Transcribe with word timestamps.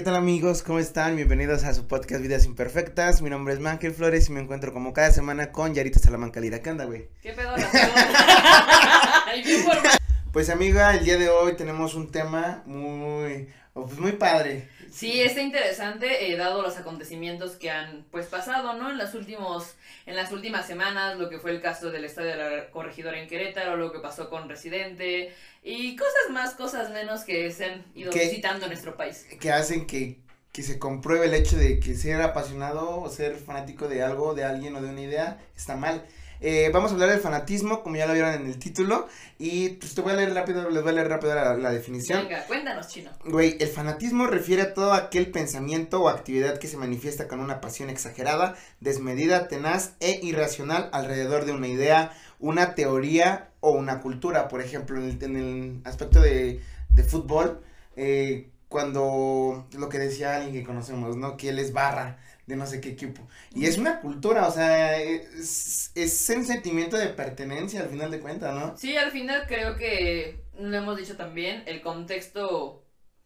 ¿Qué 0.00 0.04
tal 0.04 0.16
amigos? 0.16 0.62
¿Cómo 0.62 0.78
están? 0.78 1.14
Bienvenidos 1.14 1.62
a 1.64 1.74
su 1.74 1.86
podcast 1.86 2.22
Vidas 2.22 2.46
Imperfectas. 2.46 3.20
Mi 3.20 3.28
nombre 3.28 3.52
es 3.52 3.60
Mankel 3.60 3.92
Flores 3.92 4.30
y 4.30 4.32
me 4.32 4.40
encuentro 4.40 4.72
como 4.72 4.94
cada 4.94 5.10
semana 5.10 5.52
con 5.52 5.74
Yarita 5.74 5.98
Salamanca 5.98 6.40
Lira. 6.40 6.62
¿Qué 6.62 6.70
onda, 6.70 6.86
güey? 6.86 7.10
¿Qué 7.20 7.34
pedo. 7.34 7.54
Pues 10.32 10.48
amiga, 10.48 10.94
el 10.94 11.04
día 11.04 11.18
de 11.18 11.28
hoy 11.28 11.54
tenemos 11.54 11.94
un 11.94 12.10
tema 12.10 12.62
muy, 12.64 13.48
pues 13.74 13.98
muy 13.98 14.12
padre. 14.12 14.70
Sí, 14.90 15.20
está 15.20 15.40
interesante, 15.40 16.30
eh, 16.30 16.36
dado 16.36 16.62
los 16.62 16.76
acontecimientos 16.76 17.52
que 17.52 17.70
han 17.70 18.04
pues 18.10 18.26
pasado, 18.26 18.74
¿no? 18.74 18.90
En 18.90 18.98
las 18.98 19.14
últimos, 19.14 19.74
en 20.06 20.16
las 20.16 20.32
últimas 20.32 20.66
semanas, 20.66 21.18
lo 21.18 21.28
que 21.28 21.38
fue 21.38 21.52
el 21.52 21.60
caso 21.60 21.90
del 21.90 22.04
estadio 22.04 22.30
de 22.30 22.36
la 22.36 22.70
corregidora 22.70 23.20
en 23.20 23.28
Querétaro, 23.28 23.76
lo 23.76 23.92
que 23.92 24.00
pasó 24.00 24.28
con 24.28 24.48
Residente, 24.48 25.32
y 25.62 25.96
cosas 25.96 26.30
más, 26.30 26.54
cosas 26.54 26.90
menos 26.90 27.22
que 27.22 27.50
se 27.52 27.66
han 27.66 27.84
ido 27.94 28.10
¿Qué? 28.10 28.24
visitando 28.24 28.64
en 28.64 28.70
nuestro 28.70 28.96
país. 28.96 29.26
Que 29.40 29.52
hacen 29.52 29.86
que, 29.86 30.18
que 30.52 30.62
se 30.62 30.78
compruebe 30.78 31.26
el 31.26 31.34
hecho 31.34 31.56
de 31.56 31.78
que 31.78 31.94
ser 31.94 32.20
apasionado 32.20 33.00
o 33.00 33.08
ser 33.08 33.36
fanático 33.36 33.88
de 33.88 34.02
algo, 34.02 34.34
de 34.34 34.44
alguien 34.44 34.74
o 34.74 34.82
de 34.82 34.88
una 34.88 35.00
idea 35.00 35.38
está 35.56 35.76
mal. 35.76 36.04
Eh, 36.40 36.70
vamos 36.72 36.90
a 36.90 36.94
hablar 36.94 37.10
del 37.10 37.20
fanatismo, 37.20 37.82
como 37.82 37.96
ya 37.96 38.06
lo 38.06 38.14
vieron 38.14 38.32
en 38.32 38.46
el 38.46 38.58
título. 38.58 39.08
Y 39.38 39.70
pues 39.70 39.94
te 39.94 40.00
voy 40.00 40.12
a 40.12 40.16
leer 40.16 40.34
rápido, 40.34 40.70
les 40.70 40.82
voy 40.82 40.92
a 40.92 40.94
leer 40.94 41.08
rápido 41.08 41.34
la, 41.34 41.54
la 41.54 41.70
definición. 41.70 42.24
Venga, 42.24 42.44
cuéntanos, 42.46 42.88
chino. 42.88 43.10
Güey, 43.24 43.56
el 43.60 43.68
fanatismo 43.68 44.26
refiere 44.26 44.62
a 44.62 44.74
todo 44.74 44.92
aquel 44.92 45.30
pensamiento 45.30 46.02
o 46.02 46.08
actividad 46.08 46.58
que 46.58 46.68
se 46.68 46.76
manifiesta 46.76 47.28
con 47.28 47.40
una 47.40 47.60
pasión 47.60 47.90
exagerada, 47.90 48.56
desmedida, 48.80 49.48
tenaz 49.48 49.94
e 50.00 50.20
irracional 50.22 50.88
alrededor 50.92 51.44
de 51.44 51.52
una 51.52 51.68
idea, 51.68 52.12
una 52.38 52.74
teoría 52.74 53.50
o 53.60 53.72
una 53.72 54.00
cultura. 54.00 54.48
Por 54.48 54.62
ejemplo, 54.62 54.98
en 54.98 55.10
el, 55.10 55.22
en 55.22 55.36
el 55.36 55.80
aspecto 55.84 56.20
de, 56.20 56.60
de 56.88 57.02
fútbol, 57.04 57.60
eh, 57.96 58.50
cuando 58.68 59.66
lo 59.76 59.88
que 59.88 59.98
decía 59.98 60.36
alguien 60.36 60.54
que 60.54 60.62
conocemos, 60.62 61.16
¿no? 61.16 61.36
Que 61.36 61.48
él 61.48 61.58
es 61.58 61.72
barra 61.72 62.18
de 62.50 62.56
no 62.56 62.66
sé 62.66 62.80
qué 62.80 62.90
equipo. 62.90 63.26
Y 63.54 63.66
es 63.66 63.78
una 63.78 64.00
cultura, 64.00 64.46
o 64.46 64.52
sea, 64.52 64.98
es, 65.00 65.90
es 65.94 66.32
un 66.36 66.44
sentimiento 66.44 66.98
de 66.98 67.08
pertenencia 67.08 67.80
al 67.80 67.88
final 67.88 68.10
de 68.10 68.20
cuentas, 68.20 68.54
¿no? 68.54 68.76
Sí, 68.76 68.96
al 68.96 69.10
final 69.10 69.46
creo 69.46 69.76
que 69.76 70.44
lo 70.58 70.76
hemos 70.76 70.96
dicho 70.98 71.16
también, 71.16 71.62
el 71.66 71.80
contexto 71.80 72.79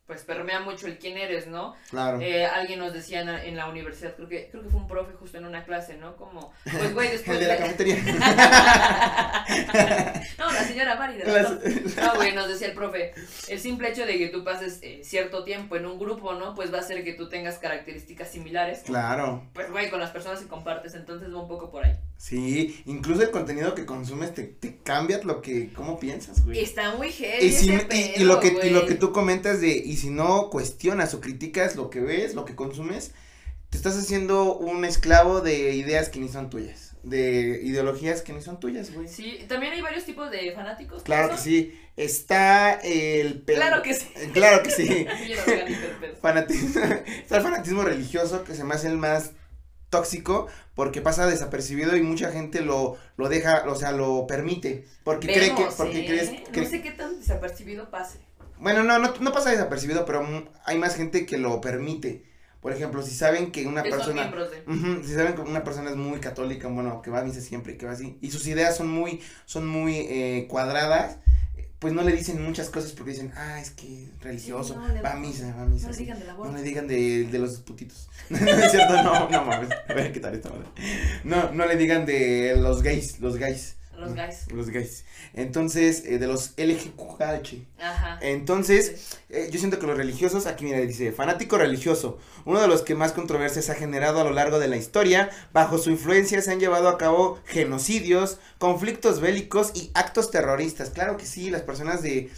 pues 0.06 0.22
permea 0.22 0.60
mucho 0.60 0.86
el 0.86 0.98
quién 0.98 1.16
eres, 1.16 1.47
¿no? 1.47 1.74
Claro. 1.88 2.20
Eh, 2.20 2.44
alguien 2.44 2.78
nos 2.78 2.92
decía 2.92 3.20
en, 3.20 3.27
la- 3.27 3.42
en 3.44 3.56
la 3.56 3.69
universidad, 3.69 4.14
creo 4.16 4.28
que, 4.28 4.48
creo 4.50 4.62
que 4.62 4.69
fue 4.69 4.80
un 4.80 4.86
profe 4.86 5.14
justo 5.14 5.38
en 5.38 5.47
una 5.47 5.64
clase, 5.64 5.97
¿no? 5.97 6.16
Como, 6.16 6.52
pues 6.70 6.92
güey, 6.92 7.08
después 7.12 7.38
el 7.38 7.44
de 7.44 7.48
la 7.48 7.56
cafetería. 7.56 7.97
no, 10.38 10.52
la 10.52 10.64
señora 10.64 10.97
Mari 10.97 11.19
de 11.19 11.25
la 11.25 11.42
Las-. 11.42 11.97
No, 11.97 12.14
güey, 12.16 12.34
nos 12.34 12.48
decía 12.48 12.69
el 12.69 12.75
profe, 12.75 13.12
el 13.48 13.60
simple 13.60 13.91
hecho 13.91 14.06
de 14.06 14.19
que 14.19 14.28
tú 14.28 14.44
pases 14.44 14.78
eh, 14.82 15.00
cierto 15.05 15.44
tiempo 15.44 15.77
en 15.77 15.86
un 15.86 15.98
grupo, 15.98 16.34
¿no? 16.34 16.55
Pues 16.55 16.72
va 16.72 16.78
a 16.78 16.80
hacer 16.80 17.05
que 17.05 17.12
tú 17.14 17.28
tengas 17.28 17.58
características 17.58 18.30
similares. 18.30 18.80
claro. 18.84 19.42
Pues, 19.55 19.70
güey, 19.70 19.91
con 19.91 20.00
las 20.00 20.10
personas 20.10 20.41
que 20.41 20.47
compartes, 20.48 20.94
entonces 20.94 21.32
va 21.32 21.41
un 21.42 21.48
poco 21.48 21.70
por 21.70 21.84
ahí. 21.84 21.94
Sí, 22.16 22.82
incluso 22.86 23.22
el 23.22 23.30
contenido 23.30 23.75
que 23.75 23.84
consumes 23.84 24.32
te, 24.34 24.44
te 24.44 24.78
cambia 24.78 25.20
lo 25.25 25.42
que, 25.42 25.72
cómo 25.72 25.98
piensas, 25.98 26.44
güey. 26.44 26.60
Está 26.60 26.94
muy 26.94 27.10
heavy 27.10 27.44
Y, 27.47 27.52
si- 27.52 27.72
y- 27.72 28.12
y 28.16 28.25
lo 28.25 28.41
que, 28.41 28.56
y 28.62 28.70
lo 28.70 28.86
que 28.86 28.94
tú 28.94 29.12
comentas 29.12 29.60
de, 29.60 29.72
y 29.95 29.97
si 29.97 30.11
no 30.11 30.50
cuestionas 30.50 31.14
o 31.14 31.20
criticas 31.20 31.77
lo 31.77 31.89
que 31.89 32.00
ves, 32.00 32.34
lo 32.34 32.45
que 32.45 32.56
consumes, 32.56 33.12
te 33.70 33.77
estás 33.77 33.97
haciendo 33.97 34.56
un 34.56 34.84
esclavo 34.84 35.41
de 35.41 35.75
ideas 35.77 36.09
que 36.09 36.19
ni 36.19 36.28
son 36.28 36.50
tuyas, 36.50 36.97
de 37.05 37.61
ideologías 37.62 38.22
que 38.22 38.33
ni 38.33 38.42
son 38.42 38.59
tuyas, 38.59 38.92
güey. 38.92 39.06
Sí, 39.06 39.45
también 39.48 39.72
hay 39.72 39.83
varios 39.83 40.05
tipos 40.05 40.33
de 40.33 40.50
fanáticos. 40.53 41.05
Claro 41.05 41.31
que 41.31 41.39
sí, 41.39 41.78
está 41.97 42.72
el... 42.83 43.42
pe- 43.42 43.55
Claro 43.55 43.83
que 43.84 43.95
sí. 43.95 44.09
Claro 44.34 44.62
que 44.65 44.70
sí. 44.70 44.89
Pedo. 46.00 46.17
Fanatismo, 46.20 46.83
está 47.22 47.37
el 47.37 47.42
fanatismo 47.45 47.83
religioso 47.83 48.43
que 48.43 48.54
se 48.56 48.65
me 48.65 48.75
hace 48.75 48.88
el 48.88 48.97
más 48.97 49.31
tóxico 49.91 50.49
porque 50.75 51.00
pasa 51.00 51.27
desapercibido 51.27 51.97
y 51.97 52.03
mucha 52.03 52.33
gente 52.33 52.62
lo, 52.62 52.97
lo 53.16 53.28
deja, 53.28 53.65
o 53.69 53.77
sea, 53.77 53.93
lo 53.93 54.27
permite 54.27 54.87
porque 55.04 55.28
cree 55.28 55.54
que, 55.54 55.66
porque 55.77 56.00
¿eh? 56.00 56.06
crees, 56.06 56.65
No 56.65 56.69
sé 56.69 56.83
qué 56.83 56.91
tan 56.91 57.21
desapercibido 57.21 57.91
pase. 57.91 58.19
Bueno, 58.64 58.82
no, 58.82 58.98
no, 58.98 59.14
no 59.20 59.32
pasa 59.32 59.50
desapercibido, 59.50 60.04
pero 60.04 60.26
hay 60.64 60.76
más 60.78 60.97
gente 60.97 61.25
que 61.26 61.38
lo 61.38 61.60
permite. 61.60 62.25
Por 62.60 62.72
ejemplo, 62.72 63.02
si 63.02 63.14
saben 63.14 63.52
que 63.52 63.66
una 63.66 63.82
Que 63.82 63.91
persona... 63.91 64.32
si 65.04 65.12
saben 65.14 65.34
que 65.34 65.42
una 65.42 65.62
persona 65.62 65.91
es 65.91 65.97
muy 65.97 66.19
católica, 66.19 66.66
bueno, 66.69 67.03
que 67.03 67.10
va 67.10 67.20
a 67.20 67.24
misa 67.24 67.41
siempre, 67.42 67.76
que 67.76 67.84
va 67.86 67.92
así, 67.92 68.16
y 68.22 68.30
sus 68.30 68.47
ideas 68.47 68.76
son 68.76 68.88
muy, 68.88 69.20
son 69.44 69.66
muy 69.69 69.94
eh, 70.08 70.47
cuadradas, 70.48 71.19
pues 71.78 71.92
no 71.92 72.00
le 72.03 72.12
dicen 72.12 72.42
muchas 72.42 72.70
cosas 72.70 72.92
porque 72.92 73.10
dicen, 73.10 73.32
ah, 73.36 73.60
es 73.60 73.70
que 73.70 74.08
religioso, 74.22 74.72
Sí, 74.72 74.80
no, 74.80 74.88
le- 74.88 75.03
va 75.03 75.12
a 75.12 75.16
misa, 75.16 75.54
va 75.54 75.64
a 75.64 75.66
misa. 75.66 75.88
No 75.88 75.92
sí". 75.92 76.04
digan 76.04 76.19
de 76.19 76.24
la 76.24 76.32
No 76.32 76.53
le 76.53 76.62
digan 76.62 76.86
de, 76.86 77.24
de 77.24 77.38
los 77.38 77.58
putitos. 77.58 78.08
no 78.30 78.38
es 78.38 78.70
cierto, 78.70 79.03
no, 79.03 79.28
no 79.28 79.44
mames. 79.44 79.69
A 79.86 79.92
ver 79.92 80.10
qué 80.10 80.20
tal 80.20 80.34
esta 80.34 80.48
madre. 80.48 80.64
No, 81.24 81.53
no 81.53 81.66
le 81.66 81.76
digan 81.76 82.06
de 82.06 82.56
los 82.58 82.82
gays, 82.82 83.20
los 83.20 83.36
gays. 83.36 83.76
Los 83.99 84.15
guys. 84.15 84.50
Los 84.53 84.71
gays. 84.71 85.05
Entonces, 85.34 86.05
eh, 86.06 86.19
de 86.19 86.27
los 86.27 86.53
LGQH. 86.56 87.66
Ajá. 87.78 88.19
Entonces, 88.22 89.19
eh, 89.28 89.49
yo 89.50 89.59
siento 89.59 89.78
que 89.78 89.87
los 89.87 89.97
religiosos, 89.97 90.47
aquí 90.47 90.65
mira, 90.65 90.78
dice, 90.81 91.12
fanático 91.12 91.59
religioso, 91.59 92.19
uno 92.44 92.60
de 92.60 92.69
los 92.69 92.83
que 92.83 92.94
más 92.94 93.12
controversias 93.12 93.71
ha 93.71 93.75
generado 93.75 94.21
a 94.21 94.25
lo 94.25 94.31
largo 94.31 94.59
de 94.59 94.69
la 94.69 94.77
historia, 94.77 95.31
bajo 95.53 95.78
su 95.78 95.91
influencia 95.91 96.41
se 96.43 96.50
han 96.50 96.60
llevado 96.60 96.88
a 96.88 96.99
cabo 96.99 97.38
genocidios, 97.47 98.38
conflictos 98.59 99.21
bélicos 99.21 99.72
y 99.75 99.91
actos 99.94 100.31
terroristas. 100.31 100.91
Claro 100.91 101.16
que 101.16 101.27
sí, 101.27 101.50
las 101.50 101.62
personas 101.62 102.03
de... 102.03 102.31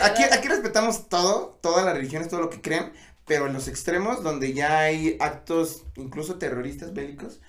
Aquí, 0.00 0.22
aquí 0.22 0.48
respetamos 0.48 1.08
todo, 1.08 1.58
todas 1.60 1.84
las 1.84 1.94
religiones, 1.94 2.28
todo 2.28 2.40
lo 2.40 2.50
que 2.50 2.60
crean, 2.60 2.92
pero 3.26 3.46
en 3.46 3.52
los 3.52 3.68
extremos, 3.68 4.22
donde 4.22 4.52
ya 4.52 4.80
hay 4.80 5.16
actos 5.20 5.84
incluso 5.96 6.36
terroristas 6.36 6.92
bélicos, 6.92 7.40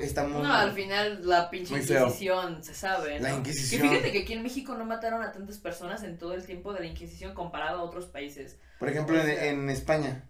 está 0.00 0.24
muy... 0.24 0.42
No, 0.42 0.52
al 0.52 0.72
final 0.72 1.26
la 1.26 1.50
pinche. 1.50 1.74
Inquisición 1.74 2.62
se 2.62 2.74
sabe. 2.74 3.18
¿no? 3.18 3.28
La 3.28 3.34
Inquisición. 3.34 3.82
Que 3.82 3.88
fíjate 3.88 4.12
que 4.12 4.22
aquí 4.22 4.32
en 4.32 4.42
México 4.42 4.74
no 4.74 4.84
mataron 4.84 5.22
a 5.22 5.32
tantas 5.32 5.58
personas 5.58 6.02
en 6.02 6.18
todo 6.18 6.34
el 6.34 6.44
tiempo 6.44 6.72
de 6.72 6.80
la 6.80 6.86
Inquisición 6.86 7.34
comparado 7.34 7.80
a 7.80 7.82
otros 7.82 8.06
países. 8.06 8.58
Por 8.78 8.88
ejemplo, 8.88 9.20
en, 9.20 9.28
en 9.28 9.70
España. 9.70 10.24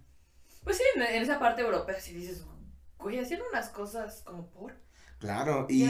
Pues 0.64 0.76
sí, 0.76 0.82
en, 0.96 1.02
en 1.02 1.22
esa 1.22 1.38
parte 1.38 1.62
europea 1.62 1.98
si 2.00 2.14
dices, 2.14 2.44
güey, 2.98 3.18
hacían 3.18 3.40
unas 3.50 3.68
cosas 3.70 4.22
como 4.24 4.48
por. 4.50 4.74
Claro, 5.18 5.66
y... 5.68 5.86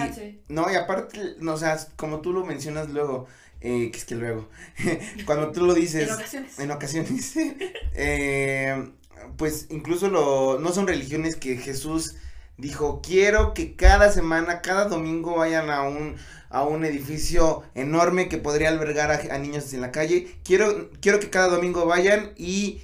No, 0.49 0.71
y 0.71 0.75
aparte, 0.75 1.37
no, 1.39 1.55
o 1.55 1.57
sea, 1.57 1.79
como 1.97 2.21
tú 2.21 2.33
lo 2.33 2.45
mencionas 2.45 2.91
luego, 2.91 3.29
eh, 3.61 3.91
que 3.93 3.99
es 3.99 4.05
que 4.05 4.17
luego, 4.17 4.49
cuando 5.25 5.53
tú 5.53 5.65
lo 5.65 5.75
dices 5.75 6.09
En 6.09 6.15
ocasiones. 6.15 6.59
en 6.59 6.71
ocasiones, 6.73 7.37
eh, 7.95 8.91
pues 9.37 9.69
incluso 9.71 10.09
lo, 10.09 10.59
no 10.59 10.73
son 10.73 10.89
religiones 10.89 11.37
que 11.37 11.57
Jesús 11.59 12.17
dijo, 12.61 13.01
quiero 13.03 13.55
que 13.55 13.77
cada 13.77 14.11
semana, 14.13 14.61
cada 14.63 14.85
domingo 14.87 15.37
vayan 15.37 15.71
a 15.71 15.83
un, 15.83 16.17
a 16.49 16.63
un 16.65 16.85
edificio 16.85 17.63
enorme 17.75 18.29
que 18.29 18.39
podría 18.39 18.69
albergar 18.69 19.11
a, 19.11 19.35
a 19.35 19.39
niños 19.39 19.73
en 19.73 19.81
la 19.81 19.93
calle, 19.93 20.37
quiero, 20.45 20.91
quiero 21.01 21.21
que 21.21 21.31
cada 21.31 21.49
domingo 21.49 21.87
vayan 21.87 22.33
y 22.37 22.83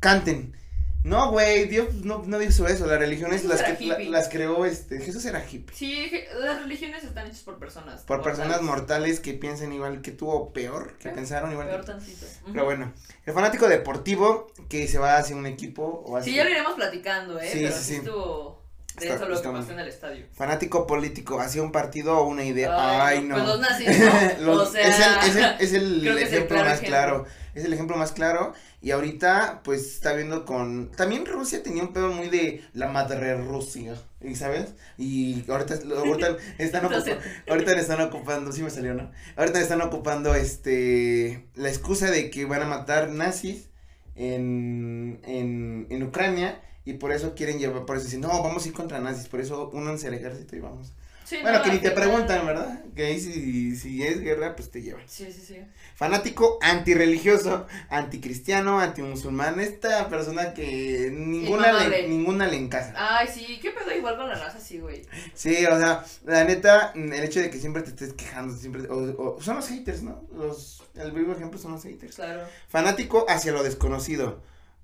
canten. 0.00 0.56
No, 1.04 1.32
güey, 1.32 1.66
Dios 1.66 1.94
no, 2.04 2.22
no 2.24 2.40
hizo 2.40 2.68
eso, 2.68 2.86
las 2.86 2.96
religiones 2.96 3.42
Jesús 3.42 3.50
las, 3.60 3.76
que, 3.76 3.86
la- 3.86 3.98
las 3.98 4.28
creó, 4.28 4.64
este, 4.64 5.00
Jesús 5.00 5.24
era 5.24 5.44
hippie. 5.44 5.74
Sí, 5.76 6.08
las 6.38 6.62
religiones 6.62 7.02
están 7.02 7.26
hechas 7.26 7.40
por 7.40 7.58
personas. 7.58 8.02
Por 8.02 8.22
personas 8.22 8.62
mortales. 8.62 9.18
que 9.18 9.32
piensan 9.32 9.72
igual 9.72 10.00
que 10.00 10.12
tú 10.12 10.30
o 10.30 10.52
peor, 10.52 10.96
que 10.98 11.08
pensaron 11.08 11.50
igual 11.50 11.66
Peor 11.66 11.80
que 11.80 11.86
tantito. 11.88 12.24
Pero 12.52 12.64
bueno, 12.64 12.92
el 13.26 13.34
fanático 13.34 13.66
deportivo 13.66 14.46
que 14.68 14.86
se 14.86 14.98
va 14.98 15.16
hacia 15.16 15.34
un 15.34 15.46
equipo 15.46 15.82
o 16.06 16.16
hacia... 16.16 16.30
Sí, 16.30 16.36
ya 16.36 16.44
lo 16.44 16.50
iremos 16.50 16.74
platicando, 16.74 17.40
¿eh? 17.40 17.50
Sí, 17.50 17.58
pero 17.64 17.72
sí, 17.74 17.78
sí, 17.82 17.84
sí. 17.88 17.94
estuvo 17.96 18.61
de 18.98 19.06
Está- 19.06 19.16
eso 19.16 19.28
lo 19.28 19.40
que 19.42 19.48
pasó 19.48 19.72
en 19.72 19.78
el 19.80 19.88
estadio. 19.88 20.26
Fanático 20.32 20.86
político 20.86 21.40
hacia 21.40 21.62
un 21.62 21.72
partido 21.72 22.18
o 22.18 22.24
una 22.28 22.44
idea. 22.44 23.06
Ay, 23.06 23.22
no. 23.22 23.34
Pues 23.36 23.46
los 23.46 23.60
nazis, 23.60 23.88
¿no? 24.40 24.44
Los- 24.54 24.68
o 24.68 24.72
sea, 24.72 25.20
es 25.26 25.36
el, 25.36 25.44
es 25.60 25.72
el, 25.72 26.06
es 26.08 26.12
el 26.12 26.14
que 26.16 26.22
es 26.22 26.32
el 26.32 26.34
ejemplo 26.34 26.56
más 26.58 26.66
ejemplo. 26.66 26.88
claro. 26.88 27.26
Es 27.54 27.64
el 27.66 27.72
ejemplo 27.74 27.96
más 27.98 28.12
claro. 28.12 28.54
Y 28.80 28.90
ahorita, 28.92 29.60
pues, 29.62 29.82
está 29.94 30.14
viendo 30.14 30.44
con. 30.46 30.90
También 30.92 31.26
Rusia 31.26 31.62
tenía 31.62 31.82
un 31.82 31.92
pedo 31.92 32.10
muy 32.10 32.28
de 32.28 32.64
la 32.72 32.88
madre 32.88 33.36
Rusia. 33.36 33.94
¿Y 34.22 34.34
sabes? 34.36 34.72
Y 34.98 35.44
ahorita, 35.50 35.74
ahorita 35.74 36.36
están 36.58 36.84
ocupando. 36.86 37.18
Ahorita 37.48 37.72
le 37.74 37.80
están 37.80 38.00
ocupando. 38.00 38.52
Sí 38.52 38.62
me 38.62 38.70
salió, 38.70 38.94
¿no? 38.94 39.10
Ahorita 39.36 39.58
le 39.58 39.62
están 39.64 39.82
ocupando 39.82 40.34
este. 40.34 41.46
La 41.54 41.68
excusa 41.68 42.10
de 42.10 42.30
que 42.30 42.44
van 42.46 42.62
a 42.62 42.66
matar 42.66 43.10
nazis 43.10 43.68
en, 44.16 45.20
en, 45.24 45.86
en 45.90 46.02
Ucrania. 46.02 46.60
Y 46.84 46.94
por 46.94 47.12
eso 47.12 47.34
quieren 47.34 47.58
llevar. 47.58 47.84
Por 47.84 47.96
eso 47.96 48.06
dicen, 48.06 48.20
no, 48.22 48.28
vamos 48.42 48.64
a 48.64 48.68
ir 48.68 48.74
contra 48.74 48.98
nazis. 49.00 49.28
Por 49.28 49.40
eso 49.40 49.70
únanse 49.72 50.08
al 50.08 50.14
ejército 50.14 50.56
y 50.56 50.60
vamos. 50.60 50.92
Sí, 51.24 51.38
Bueno, 51.40 51.58
no, 51.58 51.64
que 51.64 51.70
ni 51.70 51.78
te 51.78 51.92
preguntan, 51.92 52.44
¿verdad? 52.44 52.82
Que 52.94 53.06
ahí 53.06 53.20
si, 53.20 53.74
si 53.76 54.02
es 54.02 54.20
guerra, 54.20 54.54
pues 54.56 54.70
te 54.70 54.82
llevan. 54.82 55.02
Sí, 55.06 55.28
sí, 55.32 55.40
sí. 55.46 55.56
Fanático 55.94 56.58
antirreligioso, 56.60 57.66
anticristiano, 57.88 58.80
antimusulmán. 58.80 59.58
Esta 59.60 60.08
persona 60.08 60.52
que 60.52 61.10
ninguna 61.14 61.88
le, 61.88 62.08
ninguna 62.08 62.46
le 62.48 62.56
encaja. 62.56 62.92
Ay, 62.96 63.28
sí, 63.32 63.58
¿qué 63.62 63.70
pedo 63.70 63.96
igual 63.96 64.16
con 64.16 64.28
la 64.28 64.34
raza 64.34 64.58
sí, 64.58 64.78
güey? 64.80 65.02
Sí, 65.32 65.64
o 65.64 65.78
sea, 65.78 66.04
la 66.26 66.44
neta, 66.44 66.92
el 66.94 67.12
hecho 67.24 67.40
de 67.40 67.48
que 67.48 67.58
siempre 67.58 67.82
te 67.82 67.90
estés 67.90 68.12
quejando, 68.14 68.54
siempre. 68.54 68.82
O, 68.90 68.96
o- 69.36 69.40
son 69.40 69.56
los 69.56 69.68
haters, 69.68 70.02
¿no? 70.02 70.24
Los, 70.36 70.82
el 70.96 71.12
vivo 71.12 71.32
ejemplo 71.32 71.58
son 71.58 71.72
los 71.72 71.84
haters. 71.84 72.16
Claro. 72.16 72.42
Fanático 72.68 73.24
hacia 73.28 73.52
lo 73.52 73.62
desconocido. 73.62 74.42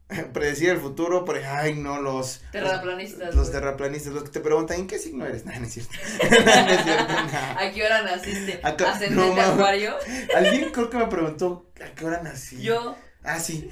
predecir 0.32 0.70
el 0.70 0.78
futuro, 0.78 1.24
por 1.24 1.36
ay, 1.36 1.74
no, 1.74 2.00
los 2.00 2.40
terraplanistas. 2.50 3.34
Los, 3.34 3.50
terraplanistas, 3.50 4.12
los 4.12 4.24
que 4.24 4.30
te 4.30 4.40
preguntan, 4.40 4.80
¿en 4.80 4.86
qué 4.86 4.98
signo 4.98 5.26
eres? 5.26 5.44
No, 5.44 5.58
no 5.58 5.66
es 5.66 5.72
cierto. 5.72 5.92
no 6.30 6.70
es 6.70 6.82
cierto. 6.82 7.14
¿A 7.58 7.70
qué 7.72 7.84
hora 7.84 8.02
naciste? 8.02 8.60
¿Ascendente 8.62 9.14
no, 9.14 9.40
acuario? 9.40 9.96
Alguien 10.34 10.70
creo 10.72 10.88
que 10.88 10.96
me 10.96 11.06
preguntó, 11.06 11.70
¿a 11.84 11.94
qué 11.94 12.06
hora 12.06 12.22
nací? 12.22 12.62
Yo. 12.62 12.96
Ah, 13.24 13.38
sí. 13.38 13.68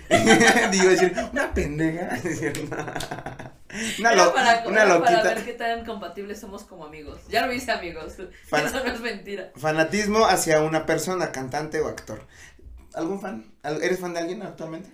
Digo, 0.70 0.90
decir, 0.90 1.14
una 1.32 1.54
pendeja. 1.54 2.18
una, 3.98 4.14
lo, 4.14 4.34
para, 4.34 4.64
una 4.66 4.84
loquita. 4.84 5.22
Para 5.22 5.34
ver 5.34 5.44
qué 5.44 5.52
tan 5.54 5.86
compatibles 5.86 6.40
somos 6.40 6.64
como 6.64 6.84
amigos. 6.84 7.20
Ya 7.28 7.46
lo 7.46 7.52
hice 7.52 7.70
amigos. 7.70 8.14
Eso 8.18 8.84
no 8.84 8.92
es 8.92 9.00
mentira. 9.00 9.52
Fanatismo 9.56 10.26
hacia 10.26 10.60
una 10.60 10.84
persona, 10.84 11.32
cantante 11.32 11.80
o 11.80 11.88
actor. 11.88 12.26
¿Algún 12.92 13.20
fan? 13.20 13.54
¿Eres 13.62 14.00
fan 14.00 14.12
de 14.12 14.20
alguien 14.20 14.42
actualmente? 14.42 14.90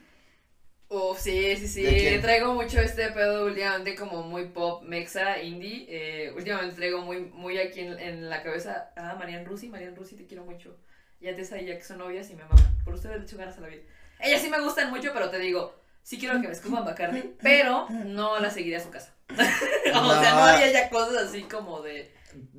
Uf, 0.92 1.20
sí, 1.20 1.56
sí, 1.56 1.68
sí. 1.68 2.18
Traigo 2.20 2.52
mucho 2.52 2.78
este 2.78 3.10
pedo 3.12 3.46
últimamente 3.46 3.94
como 3.94 4.22
muy 4.24 4.44
pop, 4.48 4.82
mexa, 4.82 5.40
indie. 5.40 5.86
Eh, 5.88 6.32
últimamente 6.36 6.76
traigo 6.76 7.00
muy, 7.00 7.20
muy 7.20 7.56
aquí 7.56 7.80
en, 7.80 8.28
la 8.28 8.42
cabeza. 8.42 8.90
Ah, 8.94 9.16
Marian 9.18 9.46
Rusi, 9.46 9.70
Marian 9.70 9.96
Rusi, 9.96 10.16
te 10.16 10.26
quiero 10.26 10.44
mucho. 10.44 10.76
Ya 11.18 11.34
te 11.34 11.46
sabía 11.46 11.78
que 11.78 11.82
son 11.82 11.96
novias 11.96 12.28
y 12.28 12.34
me 12.34 12.42
maman. 12.42 12.76
Por 12.84 12.92
ustedes 12.92 13.16
le 13.16 13.24
hecho 13.24 13.38
ganas 13.38 13.56
a 13.56 13.62
la 13.62 13.68
vida. 13.68 13.84
Ellas 14.20 14.42
sí 14.42 14.50
me 14.50 14.60
gustan 14.60 14.90
mucho, 14.90 15.12
pero 15.14 15.30
te 15.30 15.38
digo, 15.38 15.74
sí 16.02 16.18
quiero 16.18 16.38
que 16.42 16.48
me 16.48 16.52
escupan 16.52 16.84
Bacardi, 16.84 17.36
pero 17.40 17.88
no 17.88 18.38
la 18.38 18.50
seguiría 18.50 18.76
a 18.76 18.82
su 18.82 18.90
casa. 18.90 19.14
o 19.30 19.34
sea, 20.20 20.34
no 20.34 20.44
haría 20.44 20.72
ya 20.72 20.90
cosas 20.90 21.28
así 21.28 21.44
como 21.44 21.80
de. 21.80 22.12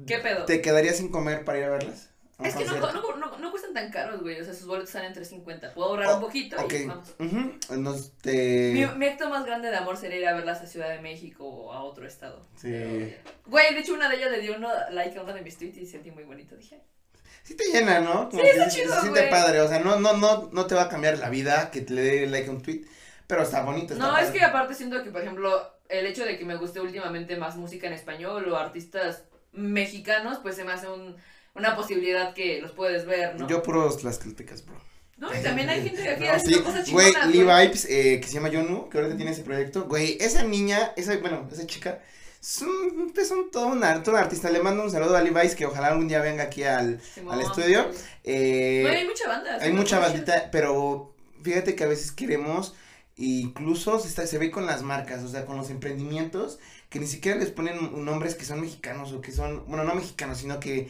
¿Qué 0.07 0.17
pedo? 0.17 0.45
¿Te 0.45 0.59
quedarías 0.59 0.97
sin 0.97 1.09
comer 1.09 1.45
para 1.45 1.59
ir 1.59 1.65
a 1.65 1.69
verlas? 1.69 2.09
Es 2.39 2.55
que 2.55 2.65
no, 2.65 2.79
no, 2.79 3.15
no, 3.15 3.37
no, 3.37 3.51
cuestan 3.51 3.73
tan 3.73 3.91
caros, 3.91 4.21
güey. 4.21 4.39
O 4.41 4.43
sea, 4.43 4.53
sus 4.53 4.65
boletos 4.65 4.89
están 4.89 5.05
entre 5.05 5.23
50. 5.23 5.73
Puedo 5.73 5.89
ahorrar 5.89 6.15
un 6.15 6.21
poquito 6.21 6.55
y 6.69 6.85
vamos. 6.85 8.11
mi, 8.23 8.85
mi, 8.85 9.05
acto 9.05 9.29
más 9.29 9.45
grande 9.45 9.69
de 9.69 9.77
amor 9.77 9.97
sería 9.97 10.17
ir 10.17 10.27
a 10.27 10.33
verlas 10.33 10.61
a 10.61 10.65
Ciudad 10.65 10.89
de 10.89 10.99
México 10.99 11.45
o 11.45 11.73
a 11.73 11.83
otro 11.83 12.07
estado. 12.07 12.45
Sí. 12.55 13.15
güey, 13.45 13.73
de 13.73 13.79
hecho, 13.79 13.93
una 13.93 14.09
de 14.09 14.15
ellas 14.15 14.31
le 14.31 14.41
dio 14.41 14.55
uno 14.55 14.69
like 14.91 15.17
a 15.17 15.21
una 15.21 15.33
de 15.33 15.41
mis 15.41 15.57
tweets 15.57 15.77
y 15.77 15.85
sentí 15.85 16.11
muy 16.11 16.23
bonito. 16.23 16.55
Dije. 16.55 16.81
Sí 17.43 17.55
te 17.55 17.65
llena, 17.65 17.99
¿no? 17.99 18.29
sí, 18.31 18.39
está 18.39 18.69
chido, 18.69 18.95
Se 18.95 19.01
siente 19.01 19.23
padre. 19.23 19.61
O 19.61 19.67
sea, 19.67 19.79
no, 19.79 19.99
no, 19.99 20.13
no, 20.17 20.49
no 20.51 20.65
te 20.65 20.75
va 20.75 20.83
a 20.83 20.89
cambiar 20.89 21.19
la 21.19 21.29
vida 21.29 21.69
que 21.71 21.81
te 21.81 21.93
le 21.93 22.01
dé 22.01 22.27
like 22.27 22.49
a 22.49 22.51
un 22.51 22.61
tweet. 22.61 22.85
Pero 23.27 23.43
está 23.43 23.63
bonito. 23.63 23.95
no, 23.95 24.17
es 24.17 24.31
que 24.31 24.41
aparte 24.41 24.73
siento 24.73 25.03
que, 25.03 25.11
por 25.11 25.21
ejemplo, 25.21 25.71
el 25.87 26.05
hecho 26.07 26.25
de 26.25 26.37
que 26.37 26.45
me 26.45 26.55
guste 26.55 26.81
últimamente 26.81 27.37
más 27.37 27.55
música 27.55 27.87
en 27.87 27.93
español 27.93 28.49
o 28.49 28.57
artistas 28.57 29.25
mexicanos, 29.51 30.39
pues 30.41 30.55
se 30.55 30.63
me 30.63 30.73
hace 30.73 30.87
un 30.87 31.15
una 31.55 31.75
posibilidad 31.75 32.33
que 32.33 32.61
los 32.61 32.71
puedes 32.71 33.05
ver, 33.05 33.39
¿no? 33.39 33.47
Yo 33.47 33.61
puros 33.61 34.03
las 34.03 34.19
críticas, 34.19 34.65
bro. 34.65 34.79
No, 35.17 35.33
y 35.33 35.41
también 35.41 35.69
hay 35.69 35.83
gente 35.83 36.09
aquí 36.09 36.25
no, 36.25 36.39
sí. 36.39 36.59
cosas 36.61 36.91
Güey, 36.91 37.13
Lee 37.27 37.43
Vibes, 37.43 37.85
eh, 37.85 38.19
que 38.19 38.27
se 38.27 38.33
llama 38.33 38.49
Yonu, 38.49 38.89
que 38.89 38.97
ahorita 38.97 39.15
tiene 39.15 39.31
ese 39.31 39.43
proyecto. 39.43 39.85
Güey, 39.85 40.17
esa 40.19 40.43
niña, 40.43 40.91
esa, 40.97 41.15
bueno, 41.17 41.47
esa 41.51 41.65
chica, 41.67 42.01
es 42.41 42.61
un, 42.61 43.13
es 43.15 43.31
un 43.31 43.51
todo, 43.51 43.67
un, 43.67 43.83
artista. 43.83 44.49
Le 44.49 44.61
mando 44.61 44.83
un 44.83 44.91
saludo 44.91 45.15
a 45.15 45.21
Lee 45.21 45.29
Vibes, 45.29 45.55
que 45.55 45.65
ojalá 45.65 45.89
algún 45.89 46.07
día 46.07 46.19
venga 46.19 46.43
aquí 46.43 46.63
al, 46.63 46.99
al 47.29 47.41
estudio. 47.41 47.89
Eh, 48.23 48.79
güey, 48.81 48.95
hay 48.97 49.07
mucha 49.07 49.27
banda. 49.27 49.57
Hay 49.61 49.71
mucha 49.71 49.99
bandita, 49.99 50.49
pero 50.51 51.13
fíjate 51.43 51.75
que 51.75 51.83
a 51.83 51.87
veces 51.87 52.11
queremos, 52.11 52.75
incluso 53.15 53.99
se, 53.99 54.07
está, 54.07 54.25
se 54.25 54.39
ve 54.39 54.49
con 54.49 54.65
las 54.65 54.81
marcas, 54.81 55.23
o 55.23 55.29
sea, 55.29 55.45
con 55.45 55.55
los 55.55 55.69
emprendimientos, 55.69 56.59
que 56.89 56.99
ni 56.99 57.07
siquiera 57.07 57.37
les 57.37 57.51
ponen 57.51 58.03
nombres 58.03 58.35
que 58.35 58.45
son 58.45 58.59
mexicanos 58.59 59.13
o 59.13 59.21
que 59.21 59.31
son, 59.31 59.63
bueno, 59.67 59.83
no 59.83 59.93
mexicanos, 59.93 60.39
sino 60.39 60.59
que 60.59 60.89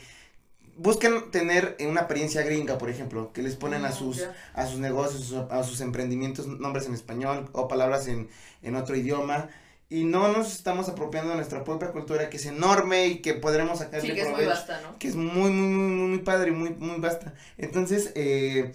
buscan 0.78 1.32
tener 1.32 1.78
una 1.88 2.02
apariencia 2.02 2.42
gringa, 2.44 2.78
por 2.78 2.90
ejemplo, 2.90 3.32
que 3.34 3.42
les 3.42 3.56
ponen 3.56 3.86
a 3.86 3.90
mm, 3.90 3.94
sus 3.94 4.28
a 4.54 4.66
sus 4.68 4.80
negocios, 4.80 5.34
a 5.50 5.64
sus 5.64 5.82
emprendimientos 5.82 6.48
nombres 6.48 6.88
en 6.88 6.94
español 6.94 7.50
o 7.54 7.68
palabras 7.68 8.08
en, 8.08 8.30
en 8.62 8.76
otro 8.76 8.96
idioma 8.96 9.50
y 9.90 10.06
no 10.06 10.28
nos 10.32 10.54
estamos 10.54 10.90
apropiando 10.90 11.32
de 11.32 11.36
nuestra 11.38 11.64
propia 11.64 11.92
cultura 11.92 12.30
que 12.30 12.38
es 12.38 12.46
enorme 12.46 13.08
y 13.08 13.22
que 13.22 13.34
podremos 13.36 13.80
sacar 13.80 14.02
sí, 14.02 14.14
que 14.14 14.22
es 14.22 14.30
muy 14.30 14.46
vasta, 14.46 14.82
¿no? 14.82 14.98
Que 14.98 15.08
es 15.08 15.16
muy 15.16 15.52
muy 15.52 15.68
muy 15.68 16.08
muy 16.10 16.20
padre, 16.20 16.52
muy 16.52 16.72
muy 16.72 17.00
vasta. 17.00 17.34
Entonces, 17.58 18.12
eh, 18.16 18.74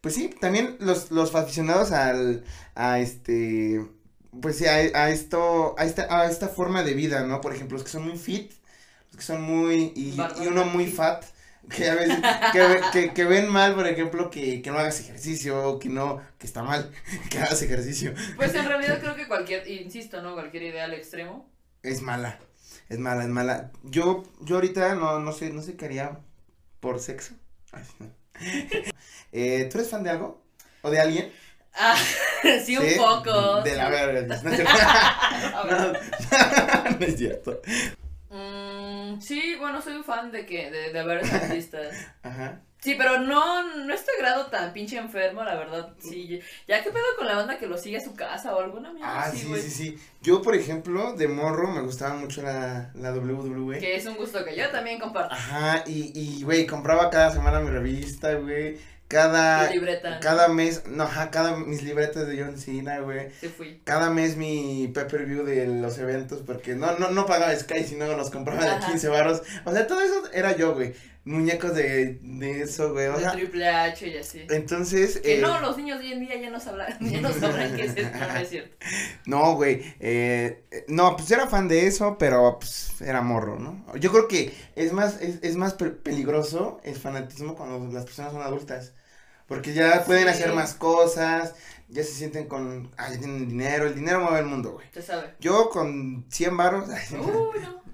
pues 0.00 0.14
sí, 0.14 0.30
también 0.40 0.76
los 0.80 1.10
los 1.10 1.34
aficionados 1.34 1.92
al 1.92 2.44
a 2.74 2.98
este 3.00 3.86
pues 4.40 4.58
sí, 4.58 4.66
a, 4.66 4.74
a 4.74 5.10
esto 5.10 5.74
a 5.78 5.84
esta 5.84 6.06
a 6.20 6.26
esta 6.30 6.48
forma 6.48 6.82
de 6.82 6.94
vida, 6.94 7.24
¿no? 7.24 7.40
Por 7.40 7.54
ejemplo, 7.54 7.76
los 7.76 7.84
que 7.84 7.90
son 7.90 8.04
muy 8.06 8.18
fit, 8.18 8.52
los 9.08 9.16
que 9.16 9.22
son 9.22 9.42
muy 9.42 9.92
y, 9.96 10.14
y 10.42 10.46
uno 10.46 10.64
muy 10.66 10.86
fat 10.86 11.24
que 11.68 11.88
a 11.88 11.94
veces, 11.94 12.18
que, 12.92 13.12
que, 13.12 13.24
ven 13.24 13.48
mal, 13.48 13.74
por 13.74 13.86
ejemplo, 13.86 14.30
que, 14.30 14.62
que 14.62 14.70
no 14.70 14.78
hagas 14.78 15.00
ejercicio, 15.00 15.78
que 15.78 15.88
no, 15.88 16.22
que 16.38 16.46
está 16.46 16.62
mal, 16.62 16.90
que 17.30 17.38
hagas 17.38 17.62
ejercicio. 17.62 18.14
Pues 18.36 18.54
en 18.54 18.66
realidad 18.66 18.98
creo 19.02 19.14
que 19.14 19.28
cualquier, 19.28 19.68
insisto, 19.68 20.22
¿no? 20.22 20.34
Cualquier 20.34 20.64
idea 20.64 20.84
al 20.84 20.94
extremo. 20.94 21.50
Es 21.82 22.02
mala, 22.02 22.38
es 22.88 22.98
mala, 22.98 23.22
es 23.22 23.28
mala. 23.28 23.70
Yo, 23.82 24.24
yo 24.40 24.56
ahorita 24.56 24.94
no, 24.94 25.20
no 25.20 25.32
sé, 25.32 25.50
no 25.50 25.62
sé 25.62 25.76
qué 25.76 25.84
haría 25.84 26.18
por 26.80 27.00
sexo. 27.00 27.34
eh, 29.32 29.68
¿Tú 29.70 29.78
eres 29.78 29.90
fan 29.90 30.02
de 30.02 30.10
algo? 30.10 30.42
¿O 30.82 30.90
de 30.90 31.00
alguien? 31.00 31.32
Ah, 31.74 31.96
sí, 32.64 32.76
un 32.76 32.86
poco. 32.96 33.62
De 33.62 33.76
la 33.76 33.88
verga. 33.88 34.36
no 36.98 37.06
es 37.06 37.16
cierto. 37.16 37.60
Mm, 39.16 39.20
sí, 39.20 39.54
bueno, 39.58 39.80
soy 39.82 39.94
un 39.94 40.04
fan 40.04 40.30
de 40.30 40.46
que, 40.46 40.70
de, 40.70 40.92
de 40.92 41.02
varios 41.02 41.32
artistas. 41.32 41.94
Ajá. 42.22 42.60
Sí, 42.80 42.94
pero 42.96 43.18
no, 43.18 43.74
no 43.74 43.92
este 43.92 44.12
grado 44.20 44.46
tan 44.46 44.72
pinche 44.72 44.96
enfermo, 44.98 45.42
la 45.42 45.56
verdad, 45.56 45.94
sí. 45.98 46.40
Ya 46.68 46.82
que 46.82 46.90
pedo 46.90 47.04
con 47.16 47.26
la 47.26 47.34
banda 47.34 47.58
que 47.58 47.66
lo 47.66 47.76
sigue 47.76 47.96
a 47.96 48.00
su 48.00 48.14
casa 48.14 48.54
o 48.54 48.60
alguna 48.60 48.92
mierda 48.92 49.24
Ah, 49.24 49.30
sí, 49.32 49.52
sí, 49.56 49.70
sí, 49.70 49.98
Yo, 50.22 50.42
por 50.42 50.54
ejemplo, 50.54 51.14
de 51.14 51.26
morro 51.26 51.72
me 51.72 51.80
gustaba 51.80 52.14
mucho 52.14 52.40
la, 52.40 52.92
la 52.94 53.12
WWE. 53.12 53.80
Que 53.80 53.96
es 53.96 54.06
un 54.06 54.16
gusto 54.16 54.44
que 54.44 54.54
yo 54.54 54.70
también 54.70 55.00
comparto. 55.00 55.34
Ajá, 55.34 55.82
y, 55.88 56.12
y, 56.14 56.44
güey, 56.44 56.66
compraba 56.66 57.10
cada 57.10 57.32
semana 57.32 57.58
mi 57.58 57.70
revista, 57.70 58.34
güey 58.34 58.78
cada 59.08 59.70
cada 60.20 60.48
mes, 60.48 60.84
no, 60.86 61.04
ajá, 61.04 61.30
cada 61.30 61.56
mis 61.56 61.82
libretas 61.82 62.28
de 62.28 62.42
John 62.42 62.58
Cena, 62.58 63.00
güey. 63.00 63.30
Sí 63.40 63.48
fui. 63.48 63.80
Cada 63.84 64.10
mes 64.10 64.36
mi 64.36 64.88
pay-per-view 64.94 65.44
de 65.44 65.66
los 65.66 65.98
eventos 65.98 66.42
porque 66.42 66.74
no 66.74 66.98
no 66.98 67.10
no 67.10 67.24
pagaba 67.24 67.56
Sky, 67.56 67.84
sino 67.84 68.06
los 68.16 68.30
compraba 68.30 68.64
de 68.64 68.86
15 68.86 69.08
barros. 69.08 69.42
O 69.64 69.72
sea, 69.72 69.86
todo 69.86 70.02
eso 70.02 70.22
era 70.34 70.54
yo, 70.56 70.74
güey. 70.74 70.94
Muñecos 71.28 71.74
de, 71.74 72.20
de 72.22 72.62
eso, 72.62 72.94
güey. 72.94 73.08
O 73.08 73.18
sea, 73.18 73.32
Triple 73.32 73.68
H 73.68 74.08
y 74.08 74.16
así. 74.16 74.46
Entonces, 74.48 75.20
que 75.20 75.38
no, 75.38 75.60
los 75.60 75.76
niños 75.76 75.98
de 75.98 76.06
hoy 76.06 76.12
en 76.14 76.20
día 76.20 76.40
ya 76.40 76.48
no 76.48 76.58
sabrán, 76.58 76.96
ya 77.00 77.20
no 77.20 77.30
sabrán 77.32 77.76
qué 77.76 77.84
es 77.84 77.96
esto, 77.96 78.18
no 78.18 78.36
es 78.36 78.48
cierto. 78.48 78.76
No, 79.26 79.54
güey, 79.54 79.82
eh, 80.00 80.64
no, 80.88 81.16
pues 81.16 81.30
era 81.30 81.46
fan 81.46 81.68
de 81.68 81.86
eso, 81.86 82.16
pero 82.18 82.58
pues 82.58 82.98
era 83.02 83.20
morro, 83.20 83.58
¿no? 83.58 83.84
Yo 83.96 84.10
creo 84.10 84.26
que 84.26 84.54
es 84.74 84.94
más, 84.94 85.20
es, 85.20 85.38
es 85.42 85.56
más 85.56 85.74
peligroso 85.74 86.80
el 86.82 86.96
fanatismo 86.96 87.54
cuando 87.54 87.92
las 87.92 88.06
personas 88.06 88.32
son 88.32 88.40
adultas. 88.40 88.94
Porque 89.46 89.72
ya 89.72 90.04
pueden 90.04 90.28
hacer 90.28 90.52
más 90.52 90.74
cosas, 90.74 91.54
ya 91.88 92.02
se 92.04 92.12
sienten 92.12 92.46
con, 92.46 92.90
ah, 92.96 93.10
ya 93.10 93.18
tienen 93.18 93.48
dinero, 93.48 93.86
el 93.86 93.94
dinero 93.94 94.20
mueve 94.20 94.40
el 94.40 94.46
mundo, 94.46 94.72
güey. 94.72 94.86
Se 94.92 95.02
sabe. 95.02 95.34
Yo 95.40 95.68
con 95.70 96.26
100 96.30 96.56
baros. 96.56 96.88
Uy, 97.12 97.60
no. 97.62 97.87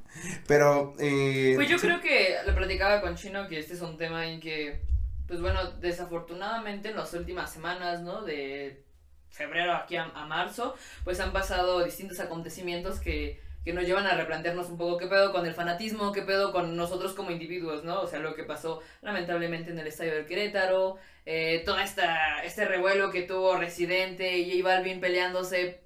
Pero, 0.46 0.94
eh. 0.98 1.52
Pues 1.54 1.68
yo 1.68 1.78
creo 1.78 2.00
que 2.00 2.36
le 2.44 2.52
platicaba 2.52 3.00
con 3.00 3.16
Chino 3.16 3.48
que 3.48 3.58
este 3.58 3.74
es 3.74 3.80
un 3.80 3.96
tema 3.96 4.26
en 4.26 4.40
que, 4.40 4.80
pues 5.26 5.40
bueno, 5.40 5.72
desafortunadamente 5.72 6.90
en 6.90 6.96
las 6.96 7.12
últimas 7.14 7.52
semanas, 7.52 8.02
¿no? 8.02 8.22
De 8.22 8.84
febrero 9.30 9.74
aquí 9.74 9.96
a, 9.96 10.04
a 10.04 10.26
marzo, 10.26 10.74
pues 11.02 11.20
han 11.20 11.32
pasado 11.32 11.84
distintos 11.84 12.20
acontecimientos 12.20 13.00
que 13.00 13.42
que 13.64 13.72
nos 13.72 13.86
llevan 13.86 14.06
a 14.06 14.14
replantearnos 14.14 14.68
un 14.68 14.76
poco 14.76 14.98
qué 14.98 15.06
pedo 15.06 15.32
con 15.32 15.46
el 15.46 15.54
fanatismo, 15.54 16.12
qué 16.12 16.22
pedo 16.22 16.52
con 16.52 16.76
nosotros 16.76 17.14
como 17.14 17.30
individuos, 17.30 17.82
¿no? 17.82 18.02
O 18.02 18.06
sea, 18.06 18.18
lo 18.18 18.34
que 18.34 18.44
pasó 18.44 18.82
lamentablemente 19.00 19.70
en 19.70 19.78
el 19.78 19.86
estadio 19.86 20.12
del 20.12 20.26
Querétaro, 20.26 20.98
eh, 21.24 21.62
todo 21.64 21.78
esta, 21.78 22.44
este 22.44 22.66
revuelo 22.66 23.10
que 23.10 23.22
tuvo 23.22 23.56
Residente 23.56 24.36
y 24.36 24.60
J 24.60 24.68
Balvin 24.68 25.00
peleándose 25.00 25.80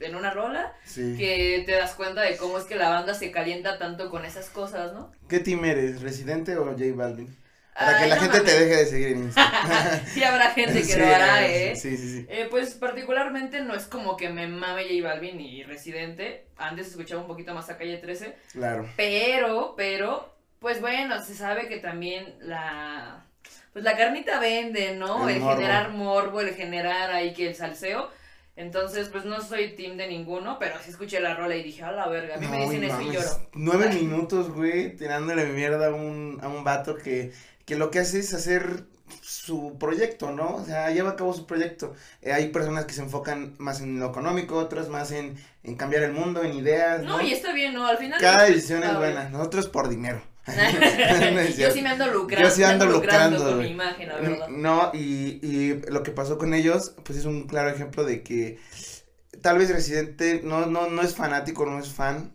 en 0.00 0.14
una 0.16 0.30
rola, 0.30 0.72
que 0.94 1.62
te 1.64 1.72
das 1.72 1.94
cuenta 1.94 2.22
de 2.22 2.36
cómo 2.36 2.58
es 2.58 2.64
que 2.64 2.76
la 2.76 2.88
banda 2.88 3.14
se 3.14 3.30
calienta 3.30 3.78
tanto 3.78 4.10
con 4.10 4.24
esas 4.24 4.48
cosas, 4.48 4.92
¿no? 4.92 5.12
¿Qué 5.28 5.40
team 5.40 5.64
eres, 5.64 6.02
Residente 6.02 6.56
o 6.56 6.64
J 6.64 6.84
Balvin? 6.94 7.42
Para 7.74 8.00
que 8.00 8.06
la 8.06 8.16
gente 8.16 8.40
te 8.40 8.58
deje 8.58 8.76
de 8.76 8.86
seguir 8.86 9.08
en 9.08 9.18
Instagram. 9.24 10.06
sí, 10.06 10.22
habrá 10.22 10.50
gente 10.50 10.82
que 10.82 10.96
lo 10.96 11.06
hará, 11.06 11.46
¿eh? 11.46 11.74
Sí, 11.74 11.96
sí, 11.96 12.12
sí. 12.12 12.26
Eh, 12.28 12.46
pues 12.50 12.74
particularmente 12.74 13.62
no 13.62 13.74
es 13.74 13.84
como 13.84 14.16
que 14.16 14.28
me 14.28 14.46
mame 14.46 14.84
J 14.84 15.08
Balvin 15.08 15.40
y 15.40 15.62
Residente. 15.62 16.46
Antes 16.58 16.88
escuchaba 16.88 17.22
un 17.22 17.26
poquito 17.26 17.54
más 17.54 17.70
a 17.70 17.78
Calle 17.78 17.96
13. 17.96 18.36
Claro. 18.52 18.86
Pero, 18.96 19.74
pero, 19.74 20.34
pues 20.60 20.82
bueno, 20.82 21.22
se 21.24 21.34
sabe 21.34 21.66
que 21.68 21.78
también 21.78 22.34
la. 22.40 23.24
Pues 23.72 23.84
la 23.86 23.96
carnita 23.96 24.38
vende, 24.38 24.94
¿no? 24.94 25.26
El, 25.30 25.40
generar 25.40 25.92
morbo, 25.92 26.42
el 26.42 26.54
generar 26.54 27.10
ahí 27.10 27.32
que 27.32 27.48
el 27.48 27.54
salseo. 27.54 28.10
Entonces, 28.54 29.08
pues 29.08 29.24
no 29.24 29.40
soy 29.40 29.74
team 29.76 29.96
de 29.96 30.08
ninguno, 30.08 30.58
pero 30.58 30.74
sí 30.84 30.90
escuché 30.90 31.20
la 31.20 31.34
rola 31.34 31.56
y 31.56 31.62
dije, 31.62 31.82
a 31.82 31.92
la 31.92 32.08
verga, 32.08 32.34
a 32.34 32.38
mí 32.38 32.46
me 32.48 32.64
dicen 32.64 32.84
eso 32.84 33.00
y 33.00 33.10
lloro. 33.10 33.28
Nueve 33.54 33.88
minutos, 33.88 34.50
güey, 34.50 34.94
tirándole 34.94 35.46
mierda 35.46 35.86
a 35.86 35.94
un, 35.94 36.38
a 36.42 36.48
un 36.48 36.62
vato 36.62 36.96
que 36.96 37.32
que 37.64 37.76
lo 37.76 37.90
que 37.90 38.00
hace 38.00 38.18
es 38.18 38.34
hacer 38.34 38.84
su 39.20 39.76
proyecto, 39.78 40.32
¿no? 40.32 40.56
O 40.56 40.64
sea, 40.64 40.90
lleva 40.90 41.10
a 41.10 41.16
cabo 41.16 41.32
su 41.32 41.46
proyecto. 41.46 41.94
Eh, 42.22 42.32
hay 42.32 42.48
personas 42.48 42.86
que 42.86 42.94
se 42.94 43.02
enfocan 43.02 43.54
más 43.58 43.80
en 43.80 44.00
lo 44.00 44.06
económico, 44.06 44.56
otras 44.56 44.88
más 44.88 45.12
en, 45.12 45.36
en 45.62 45.76
cambiar 45.76 46.02
el 46.02 46.12
mundo, 46.12 46.42
en 46.42 46.54
ideas, 46.54 47.02
¿no? 47.02 47.18
No, 47.18 47.22
y 47.22 47.32
está 47.32 47.52
bien, 47.52 47.74
¿no? 47.74 47.86
Al 47.86 47.98
final. 47.98 48.20
Cada 48.20 48.44
decisión 48.44 48.82
es 48.82 48.96
buena, 48.96 49.28
nosotros 49.28 49.68
por 49.68 49.88
dinero. 49.88 50.22
Yo 51.58 51.70
sí 51.70 51.82
me 51.82 51.90
ando 51.90 52.06
lucrando. 52.08 52.48
Yo 52.48 52.54
sí 52.54 52.64
ando 52.64 52.86
lucrando, 52.86 53.44
con 53.44 53.58
mi 53.60 53.68
imagen, 53.68 54.08
la 54.08 54.16
verdad. 54.16 54.48
No, 54.48 54.90
y, 54.92 55.38
y 55.46 55.80
lo 55.88 56.02
que 56.02 56.10
pasó 56.10 56.38
con 56.38 56.52
ellos, 56.54 56.94
pues 57.04 57.18
es 57.18 57.24
un 57.24 57.46
claro 57.46 57.70
ejemplo 57.70 58.04
de 58.04 58.22
que 58.22 58.58
tal 59.40 59.58
vez 59.58 59.70
Residente 59.70 60.40
no, 60.44 60.66
no, 60.66 60.88
no 60.88 61.02
es 61.02 61.14
fanático, 61.14 61.66
no 61.66 61.78
es 61.78 61.88
fan 61.92 62.34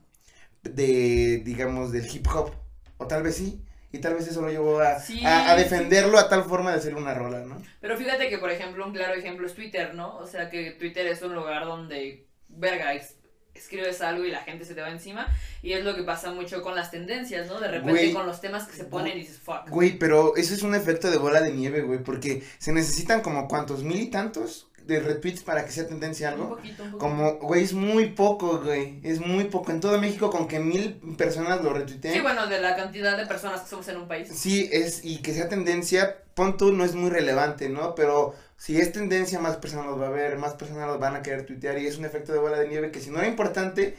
de, 0.63 1.41
digamos, 1.43 1.91
del 1.91 2.05
hip 2.13 2.27
hop. 2.33 2.51
O 2.97 3.07
tal 3.07 3.23
vez 3.23 3.35
sí. 3.35 3.61
Y 3.91 3.99
tal 3.99 4.15
vez 4.15 4.27
eso 4.27 4.41
lo 4.41 4.49
llevó 4.49 4.79
a, 4.81 4.99
Sí, 4.99 5.21
a, 5.25 5.55
defenderlo 5.55 6.17
a 6.17 6.27
tal 6.29 6.43
forma 6.43 6.71
de 6.71 6.77
hacer 6.77 6.95
una 6.95 7.13
rola, 7.13 7.39
¿no? 7.39 7.61
Pero 7.79 7.97
fíjate 7.97 8.29
que, 8.29 8.37
por 8.37 8.51
ejemplo, 8.51 8.85
un 8.85 8.93
claro 8.93 9.13
ejemplo 9.13 9.47
es 9.47 9.53
Twitter, 9.53 9.95
¿no? 9.95 10.17
O 10.17 10.27
sea, 10.27 10.49
que 10.49 10.71
Twitter 10.71 11.07
es 11.07 11.21
un 11.21 11.33
lugar 11.33 11.65
donde, 11.65 12.27
verga, 12.49 12.93
es- 12.93 13.16
escribes 13.57 14.01
algo 14.01 14.25
y 14.25 14.31
la 14.31 14.41
gente 14.41 14.65
se 14.65 14.73
te 14.75 14.81
va 14.81 14.89
encima. 14.89 15.27
Y 15.61 15.73
es 15.73 15.83
lo 15.83 15.95
que 15.95 16.03
pasa 16.03 16.31
mucho 16.31 16.61
con 16.61 16.75
las 16.75 16.91
tendencias, 16.91 17.47
¿no? 17.47 17.59
De 17.59 17.67
repente 17.67 17.91
Güey. 17.91 18.13
con 18.13 18.25
los 18.25 18.41
temas 18.41 18.65
que 18.67 18.75
se 18.75 18.83
ponen 18.85 19.17
y 19.17 19.21
dices, 19.21 19.39
fuck. 19.39 19.69
Güey, 19.69 19.97
pero 19.97 20.35
eso 20.35 20.53
es 20.53 20.61
un 20.63 20.75
efecto 20.75 21.09
de 21.11 21.17
bola 21.17 21.41
de 21.41 21.51
nieve, 21.51 21.81
güey, 21.81 22.03
porque 22.03 22.43
se 22.59 22.71
necesitan 22.71 23.21
como 23.21 23.47
cuantos 23.47 23.83
mil 23.83 23.99
y 23.99 24.07
tantos 24.07 24.67
de 24.85 25.01
retweets 25.01 25.41
para 25.41 25.65
que 25.65 25.71
sea 25.73 25.85
tendencia 25.85 26.29
Un 26.29 26.33
algo. 26.33 26.55
poquito, 26.55 26.81
un 26.83 26.91
poquito. 26.91 26.97
Como, 26.97 27.33
güey, 27.39 27.61
es 27.65 27.73
muy 27.73 28.05
poco, 28.11 28.59
güey, 28.61 29.01
es 29.03 29.19
muy 29.19 29.43
poco. 29.45 29.71
En 29.73 29.81
todo 29.81 29.99
México 29.99 30.29
con 30.29 30.47
que 30.47 30.59
mil 30.59 30.93
personas 31.17 31.61
lo 31.61 31.73
retuiteen. 31.73 32.13
Sí, 32.13 32.21
bueno, 32.21 32.47
de 32.47 32.61
la 32.61 32.73
cantidad 32.77 33.17
de 33.17 33.25
personas 33.25 33.61
que 33.61 33.67
somos 33.69 33.85
en 33.89 33.97
un 33.97 34.07
país. 34.07 34.29
Sí, 34.33 34.69
es, 34.71 35.03
y 35.03 35.17
que 35.21 35.33
sea 35.33 35.49
tendencia, 35.49 36.23
pon 36.35 36.55
tú, 36.55 36.71
no 36.71 36.85
es 36.85 36.95
muy 36.95 37.09
relevante, 37.09 37.67
¿no? 37.67 37.95
Pero 37.95 38.33
si 38.57 38.79
es 38.81 38.91
tendencia, 38.91 39.39
más 39.39 39.57
personas 39.57 39.85
los 39.85 40.01
va 40.01 40.07
a 40.07 40.11
ver, 40.11 40.37
más 40.37 40.55
personas 40.55 40.87
los 40.87 40.99
van 40.99 41.15
a 41.15 41.21
querer 41.21 41.45
tuitear, 41.45 41.77
y 41.77 41.87
es 41.87 41.97
un 41.97 42.05
efecto 42.05 42.33
de 42.33 42.39
bola 42.39 42.57
de 42.59 42.67
nieve 42.67 42.91
que 42.91 42.99
si 42.99 43.09
no 43.11 43.19
era 43.19 43.27
importante, 43.27 43.95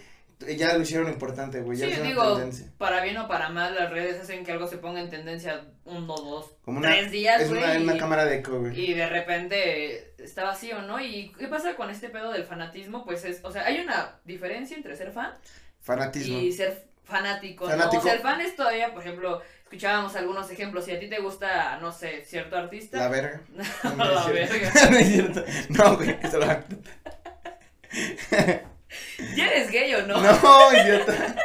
eh, 0.46 0.56
ya 0.56 0.72
lo 0.76 0.82
hicieron 0.82 1.08
importante, 1.08 1.60
güey, 1.62 1.78
ya 1.78 1.86
Sí, 1.94 2.00
digo, 2.02 2.34
tendencia. 2.36 2.66
para 2.78 3.02
bien 3.02 3.16
o 3.16 3.26
para 3.28 3.48
mal, 3.48 3.74
las 3.74 3.90
redes 3.90 4.20
hacen 4.20 4.44
que 4.44 4.52
algo 4.52 4.66
se 4.68 4.78
ponga 4.78 5.00
en 5.00 5.10
tendencia 5.10 5.64
uno, 5.84 6.14
dos, 6.16 6.52
Como 6.64 6.78
una, 6.78 6.90
tres 6.90 7.10
días, 7.10 7.40
es 7.40 7.48
güey. 7.48 7.62
una, 7.62 7.74
y- 7.78 7.82
una 7.82 7.96
cámara 7.98 8.24
de 8.24 8.36
eco, 8.36 8.58
güey. 8.60 8.78
Y 8.90 8.94
de 8.94 9.08
repente 9.08 10.14
está 10.22 10.44
vacío, 10.44 10.82
¿no? 10.82 11.00
¿Y 11.00 11.32
qué 11.38 11.48
pasa 11.48 11.74
con 11.76 11.90
este 11.90 12.08
pedo 12.08 12.30
del 12.32 12.44
fanatismo? 12.44 13.04
Pues 13.04 13.24
es, 13.24 13.40
o 13.44 13.50
sea, 13.50 13.64
hay 13.64 13.80
una 13.80 14.18
diferencia 14.24 14.76
entre 14.76 14.96
ser 14.96 15.10
fan 15.12 15.32
Fanatismo. 15.80 16.38
y 16.38 16.52
ser 16.52 16.86
fanático, 17.04 17.66
Fanático. 17.66 18.02
¿no? 18.04 18.10
Ser 18.10 18.20
fan 18.20 18.40
es 18.42 18.54
todavía, 18.54 18.92
por 18.92 19.02
ejemplo, 19.02 19.40
escuchábamos 19.68 20.16
algunos 20.16 20.50
ejemplos, 20.50 20.86
si 20.86 20.92
a 20.92 20.98
ti 20.98 21.08
te 21.10 21.18
gusta, 21.18 21.76
no 21.78 21.92
sé, 21.92 22.24
cierto 22.24 22.56
artista. 22.56 22.96
La 22.96 23.08
verga. 23.08 23.42
La 23.98 24.24
es 24.24 24.24
cierto. 24.24 24.32
verga. 24.32 24.72
no 24.90 24.96
es 24.96 25.08
cierto. 25.08 25.44
No, 25.68 25.96
güey, 25.96 26.18
eso 26.22 26.38
lo 26.38 26.46
¿Ya 29.36 29.46
eres 29.46 29.70
gay 29.70 29.94
o 29.94 30.06
no? 30.06 30.22
No, 30.22 30.72
idiota. 30.72 31.36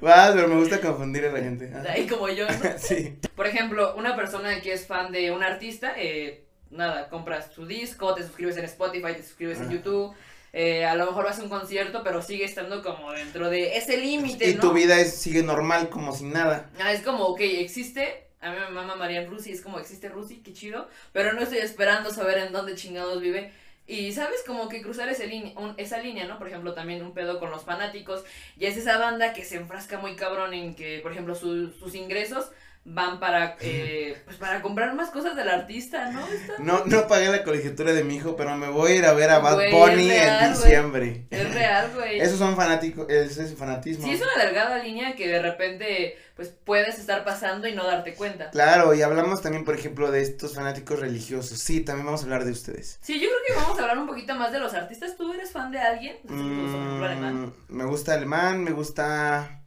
Vas, 0.00 0.32
pero 0.34 0.48
me 0.48 0.54
gusta 0.54 0.80
confundir 0.80 1.26
a 1.26 1.32
la 1.32 1.40
gente. 1.40 1.70
Ah, 1.74 1.84
Ahí 1.90 2.06
como 2.06 2.26
yo, 2.30 2.46
¿no? 2.46 2.78
Sí. 2.78 3.18
Por 3.36 3.46
ejemplo, 3.46 3.94
una 3.96 4.16
persona 4.16 4.58
que 4.62 4.72
es 4.72 4.86
fan 4.86 5.12
de 5.12 5.30
un 5.30 5.42
artista, 5.42 5.92
eh, 5.98 6.46
nada, 6.70 7.10
compras 7.10 7.50
tu 7.50 7.66
disco, 7.66 8.14
te 8.14 8.22
suscribes 8.22 8.56
en 8.56 8.64
Spotify, 8.64 9.12
te 9.14 9.22
suscribes 9.22 9.60
en. 9.60 9.68
YouTube, 9.68 10.14
eh, 10.52 10.84
a 10.84 10.94
lo 10.94 11.06
mejor 11.06 11.24
vas 11.24 11.38
a 11.38 11.42
un 11.42 11.48
concierto, 11.48 12.02
pero 12.02 12.22
sigue 12.22 12.44
estando 12.44 12.82
como 12.82 13.12
dentro 13.12 13.50
de 13.50 13.76
ese 13.76 13.96
límite, 13.96 14.50
Y 14.50 14.54
¿no? 14.54 14.60
tu 14.60 14.72
vida 14.72 14.98
es, 15.00 15.14
sigue 15.14 15.42
normal, 15.42 15.88
como 15.90 16.12
sin 16.14 16.32
nada. 16.32 16.70
Ah, 16.80 16.92
es 16.92 17.02
como, 17.02 17.24
ok, 17.24 17.40
existe, 17.40 18.26
a 18.40 18.50
mí 18.50 18.56
me 18.58 18.70
mama 18.70 18.96
Marian 18.96 19.30
Rusi, 19.30 19.52
es 19.52 19.60
como 19.60 19.78
existe 19.78 20.08
Rusi, 20.08 20.42
qué 20.42 20.52
chido, 20.52 20.88
pero 21.12 21.32
no 21.32 21.42
estoy 21.42 21.58
esperando 21.58 22.10
saber 22.10 22.38
en 22.38 22.52
dónde 22.52 22.74
chingados 22.74 23.20
vive. 23.20 23.52
Y 23.86 24.12
sabes, 24.12 24.44
como 24.46 24.68
que 24.68 24.82
cruzar 24.82 25.08
ese 25.08 25.26
línea, 25.26 25.52
un- 25.58 25.74
esa 25.76 25.98
línea, 25.98 26.24
¿no? 26.26 26.38
Por 26.38 26.46
ejemplo, 26.46 26.74
también 26.74 27.02
un 27.02 27.12
pedo 27.12 27.40
con 27.40 27.50
los 27.50 27.64
fanáticos. 27.64 28.22
Y 28.56 28.66
es 28.66 28.76
esa 28.76 28.98
banda 28.98 29.32
que 29.32 29.44
se 29.44 29.56
enfrasca 29.56 29.98
muy 29.98 30.14
cabrón 30.14 30.54
en 30.54 30.76
que, 30.76 31.00
por 31.02 31.10
ejemplo, 31.10 31.34
su- 31.34 31.70
sus 31.72 31.96
ingresos 31.96 32.50
van 32.84 33.20
para, 33.20 33.56
eh, 33.60 34.20
pues 34.24 34.36
para 34.38 34.62
comprar 34.62 34.94
más 34.94 35.10
cosas 35.10 35.36
del 35.36 35.48
artista, 35.48 36.10
¿no? 36.10 36.26
Está- 36.26 36.54
No, 36.58 36.84
no 36.86 37.06
pagué 37.06 37.28
la 37.28 37.44
colegiatura 37.44 37.92
de 37.92 38.02
mi 38.04 38.16
hijo, 38.16 38.36
pero 38.36 38.56
me 38.56 38.68
voy 38.68 38.92
a 38.92 38.94
ir 38.96 39.04
a 39.06 39.12
ver 39.12 39.30
a 39.30 39.38
Bad 39.38 39.54
Güey, 39.54 39.72
Bunny 39.72 40.10
es 40.10 40.24
real, 40.24 40.44
en 40.44 40.52
diciembre. 40.54 41.26
Es 41.30 41.54
real, 41.54 41.90
güey. 41.94 42.20
Esos 42.20 42.38
son 42.38 42.56
fanáticos, 42.56 43.08
ese 43.08 43.44
es 43.44 43.54
fanatismo. 43.54 44.04
Sí, 44.06 44.14
es 44.14 44.22
una 44.22 44.44
delgada 44.44 44.78
línea 44.82 45.14
que 45.14 45.28
de 45.28 45.40
repente, 45.42 46.16
pues 46.34 46.48
puedes 46.48 46.98
estar 46.98 47.22
pasando 47.22 47.68
y 47.68 47.74
no 47.74 47.84
darte 47.86 48.14
cuenta. 48.14 48.50
Claro, 48.50 48.94
y 48.94 49.02
hablamos 49.02 49.42
también, 49.42 49.64
por 49.64 49.74
ejemplo, 49.74 50.10
de 50.10 50.22
estos 50.22 50.54
fanáticos 50.54 50.98
religiosos. 50.98 51.58
Sí, 51.58 51.80
también 51.82 52.06
vamos 52.06 52.22
a 52.22 52.24
hablar 52.24 52.44
de 52.44 52.52
ustedes. 52.52 52.98
Sí, 53.02 53.20
yo 53.20 53.28
creo 53.28 53.38
que 53.46 53.62
vamos 53.62 53.78
a 53.78 53.82
hablar 53.82 53.98
un 53.98 54.06
poquito 54.06 54.34
más 54.34 54.50
de 54.52 54.58
los 54.58 54.72
artistas. 54.74 55.16
¿Tú 55.16 55.32
eres 55.34 55.52
fan 55.52 55.70
de 55.70 55.78
alguien? 55.78 56.16
Alemán. 56.28 57.52
Mm, 57.68 57.76
me 57.76 57.84
gusta 57.84 58.14
alemán, 58.14 58.64
me 58.64 58.72
gusta. 58.72 59.59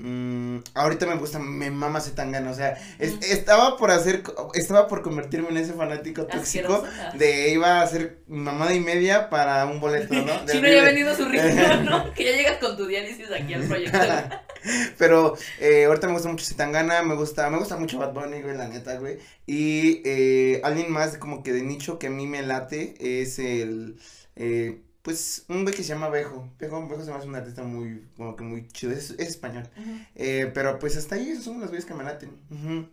Mm, 0.00 0.62
ahorita 0.74 1.06
me 1.06 1.14
gusta, 1.16 1.38
me 1.38 1.70
mama 1.70 2.00
Zetangana, 2.00 2.50
o 2.50 2.54
sea, 2.54 2.76
es- 2.98 3.20
estaba 3.22 3.76
por 3.76 3.90
hacer, 3.90 4.22
estaba 4.54 4.88
por 4.88 5.02
convertirme 5.02 5.48
en 5.50 5.58
ese 5.58 5.72
fanático 5.74 6.26
tóxico 6.26 6.82
de 7.14 7.50
iba 7.50 7.80
a 7.80 7.82
hacer 7.82 8.18
mamada 8.26 8.74
y 8.74 8.80
media 8.80 9.30
para 9.30 9.64
un 9.66 9.78
boleto, 9.80 10.14
¿no? 10.14 10.20
Si 10.48 10.60
no 10.60 10.68
ya 10.68 10.80
ha 10.80 10.80
Vive. 10.80 10.82
vendido 10.84 11.14
su 11.14 11.24
riñón, 11.26 11.84
¿no? 11.84 12.12
Que 12.14 12.24
ya 12.24 12.32
llegas 12.32 12.58
con 12.58 12.76
tu 12.76 12.86
diálisis 12.86 13.30
aquí 13.30 13.54
al 13.54 13.62
proyecto. 13.64 13.98
Pero 14.98 15.36
eh, 15.58 15.86
ahorita 15.86 16.06
me 16.06 16.12
gusta 16.14 16.28
mucho 16.28 16.44
Zetangana, 16.44 17.02
me 17.02 17.14
gusta, 17.14 17.48
me 17.48 17.58
gusta 17.58 17.76
mucho 17.76 17.98
Bad 17.98 18.12
Bunny, 18.12 18.42
güey, 18.42 18.56
la 18.56 18.68
neta, 18.68 18.96
güey. 18.98 19.18
Y 19.46 20.02
eh, 20.04 20.60
alguien 20.64 20.90
más 20.92 21.16
como 21.16 21.42
que 21.42 21.52
de 21.52 21.62
nicho 21.62 21.98
que 21.98 22.08
a 22.08 22.10
mí 22.10 22.26
me 22.26 22.42
late 22.42 22.94
es 23.00 23.38
el, 23.38 23.96
eh, 24.36 24.80
pues, 25.02 25.44
un 25.48 25.62
güey 25.62 25.74
que 25.74 25.82
se 25.82 25.90
llama 25.90 26.08
Bejo. 26.08 26.48
Bejo, 26.58 26.86
Bejo 26.86 27.02
se 27.02 27.10
me 27.10 27.16
hace 27.16 27.26
un 27.26 27.34
artista 27.34 27.62
muy, 27.62 28.06
como 28.16 28.36
que 28.36 28.44
muy 28.44 28.68
chido, 28.68 28.92
es, 28.92 29.10
es 29.12 29.28
español. 29.28 29.68
Eh, 30.14 30.50
pero 30.52 30.78
pues 30.78 30.96
hasta 30.96 31.14
ahí 31.14 31.30
esos 31.30 31.44
son 31.44 31.60
los 31.60 31.70
güeyes 31.70 31.86
que 31.86 31.94
me 31.94 32.04
laten. 32.04 32.38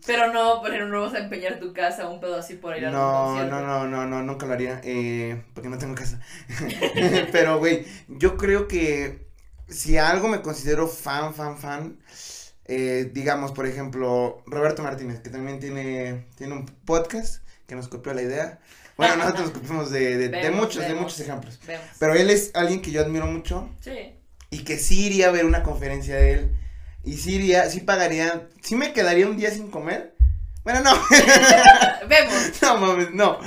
Pero 0.05 0.31
no, 0.31 0.61
pero 0.63 0.87
no 0.87 1.01
vas 1.01 1.13
a 1.15 1.19
empeñar 1.19 1.59
tu 1.59 1.73
casa 1.73 2.09
un 2.09 2.19
pedo 2.19 2.37
así 2.37 2.55
por 2.55 2.77
ir 2.77 2.85
a 2.85 2.91
No, 2.91 3.43
no, 3.45 3.61
no, 3.61 3.87
no, 3.87 4.05
no, 4.05 4.23
nunca 4.23 4.45
lo 4.45 4.53
haría, 4.53 4.79
eh, 4.83 5.43
porque 5.53 5.69
no 5.69 5.77
tengo 5.77 5.95
casa. 5.95 6.21
Pero, 7.31 7.59
güey, 7.59 7.85
yo 8.07 8.37
creo 8.37 8.67
que 8.67 9.27
si 9.67 9.97
algo 9.97 10.27
me 10.27 10.41
considero 10.41 10.87
fan, 10.87 11.33
fan, 11.33 11.57
fan, 11.57 11.99
eh, 12.65 13.09
digamos, 13.13 13.51
por 13.51 13.65
ejemplo, 13.65 14.43
Roberto 14.45 14.83
Martínez, 14.83 15.19
que 15.19 15.29
también 15.29 15.59
tiene, 15.59 16.27
tiene 16.35 16.53
un 16.53 16.65
podcast 16.65 17.43
que 17.65 17.75
nos 17.75 17.87
copió 17.87 18.13
la 18.13 18.21
idea. 18.21 18.59
Bueno, 18.97 19.15
nosotros 19.17 19.41
nos 19.47 19.51
copiamos 19.51 19.91
de, 19.91 20.17
de, 20.17 20.29
de 20.29 20.41
Vemos, 20.41 20.59
muchos, 20.61 20.87
de 20.87 20.93
muchos 20.95 21.19
ejemplos. 21.19 21.59
Vemos. 21.67 21.85
Pero 21.99 22.13
él 22.15 22.29
es 22.29 22.51
alguien 22.55 22.81
que 22.81 22.91
yo 22.91 23.01
admiro 23.01 23.27
mucho 23.27 23.69
Sí. 23.79 24.15
y 24.49 24.63
que 24.63 24.77
sí 24.79 25.05
iría 25.05 25.27
a 25.27 25.31
ver 25.31 25.45
una 25.45 25.63
conferencia 25.63 26.15
de 26.15 26.31
él. 26.33 26.51
Y 27.03 27.17
sí 27.17 27.35
iría, 27.35 27.69
sí 27.69 27.79
pagaría, 27.81 28.47
sí 28.61 28.75
me 28.75 28.93
quedaría 28.93 29.27
un 29.27 29.37
día 29.37 29.51
sin 29.51 29.69
comer. 29.69 30.15
Bueno, 30.63 30.81
no, 30.81 30.91
Vemos. 32.09 32.33
no 32.61 32.77
mames, 32.77 33.11
no. 33.11 33.39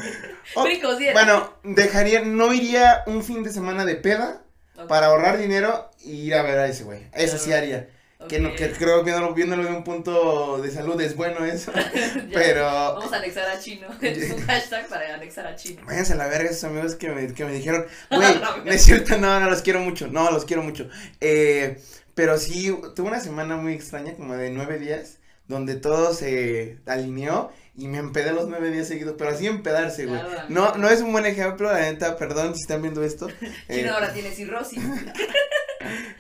O- 0.55 0.67
bueno, 1.13 1.53
dejaría, 1.63 2.23
no 2.23 2.53
iría 2.55 3.03
un 3.07 3.23
fin 3.23 3.43
de 3.43 3.53
semana 3.53 3.85
de 3.85 3.97
peda 3.97 4.43
para 4.89 5.07
ahorrar 5.09 5.37
dinero 5.39 5.91
y 6.03 6.13
ir 6.13 6.35
a 6.35 6.43
ver 6.43 6.59
a 6.59 6.67
ese 6.67 6.85
güey. 6.85 7.07
Eso 7.13 7.37
sí 7.39 7.53
haría. 7.53 7.89
Que, 8.29 8.39
no, 8.39 8.55
que 8.55 8.71
creo, 8.73 9.03
viéndolo, 9.03 9.35
viéndolo 9.35 9.65
de 9.65 9.71
un 9.71 9.83
punto 9.83 10.59
de 10.61 10.71
salud 10.71 11.01
es 11.01 11.17
bueno 11.17 11.45
eso. 11.45 11.73
Pero 12.33 12.65
Vamos 12.65 13.13
a 13.13 13.17
anexar 13.17 13.49
a 13.49 13.59
chino. 13.59 13.89
Es 14.03 14.31
un 14.31 14.47
hashtag 14.47 14.89
para 14.89 15.15
anexar 15.15 15.47
a 15.47 15.57
chino. 15.57 15.83
váyanse 15.87 16.13
a 16.13 16.17
la 16.17 16.29
verga 16.29 16.51
esos 16.51 16.65
amigos 16.65 16.95
que 16.97 17.09
me, 17.09 17.33
que 17.33 17.45
me 17.45 17.53
dijeron, 17.53 17.87
güey, 18.11 18.35
No, 18.41 18.57
no 18.65 18.71
es 18.71 18.83
cierto, 18.83 19.17
no, 19.17 19.41
no, 19.41 19.49
los 19.49 19.63
quiero 19.63 19.81
mucho, 19.81 20.07
no, 20.09 20.31
los 20.31 20.45
quiero 20.45 20.63
mucho. 20.63 20.89
Eh, 21.21 21.81
pero 22.15 22.39
sí, 22.39 22.77
tuve 22.95 23.09
una 23.09 23.21
semana 23.21 23.57
muy 23.57 23.73
extraña, 23.73 24.15
como 24.15 24.37
de 24.37 24.51
nueve 24.51 24.79
días, 24.79 25.19
donde 25.49 25.77
todo 25.77 26.13
se 26.13 26.79
alineó 26.87 27.51
y 27.75 27.89
me 27.89 27.99
empedé 27.99 28.33
los 28.33 28.47
nueve 28.49 28.71
días 28.71 28.89
seguidos, 28.89 29.15
pero 29.17 29.31
así 29.31 29.47
empedarse, 29.47 30.05
güey. 30.05 30.21
Claro, 30.21 30.45
No, 30.51 30.75
no 30.77 30.89
es 30.91 31.01
un 31.01 31.13
buen 31.13 31.25
ejemplo, 31.25 31.73
la 31.73 31.81
neta, 31.81 32.17
perdón 32.19 32.55
si 32.55 32.61
están 32.61 32.83
viendo 32.83 33.03
esto. 33.03 33.29
Eh, 33.69 33.77
Chino 33.77 33.95
ahora 33.95 34.13
tiene 34.13 34.31
cirrosis. 34.33 34.83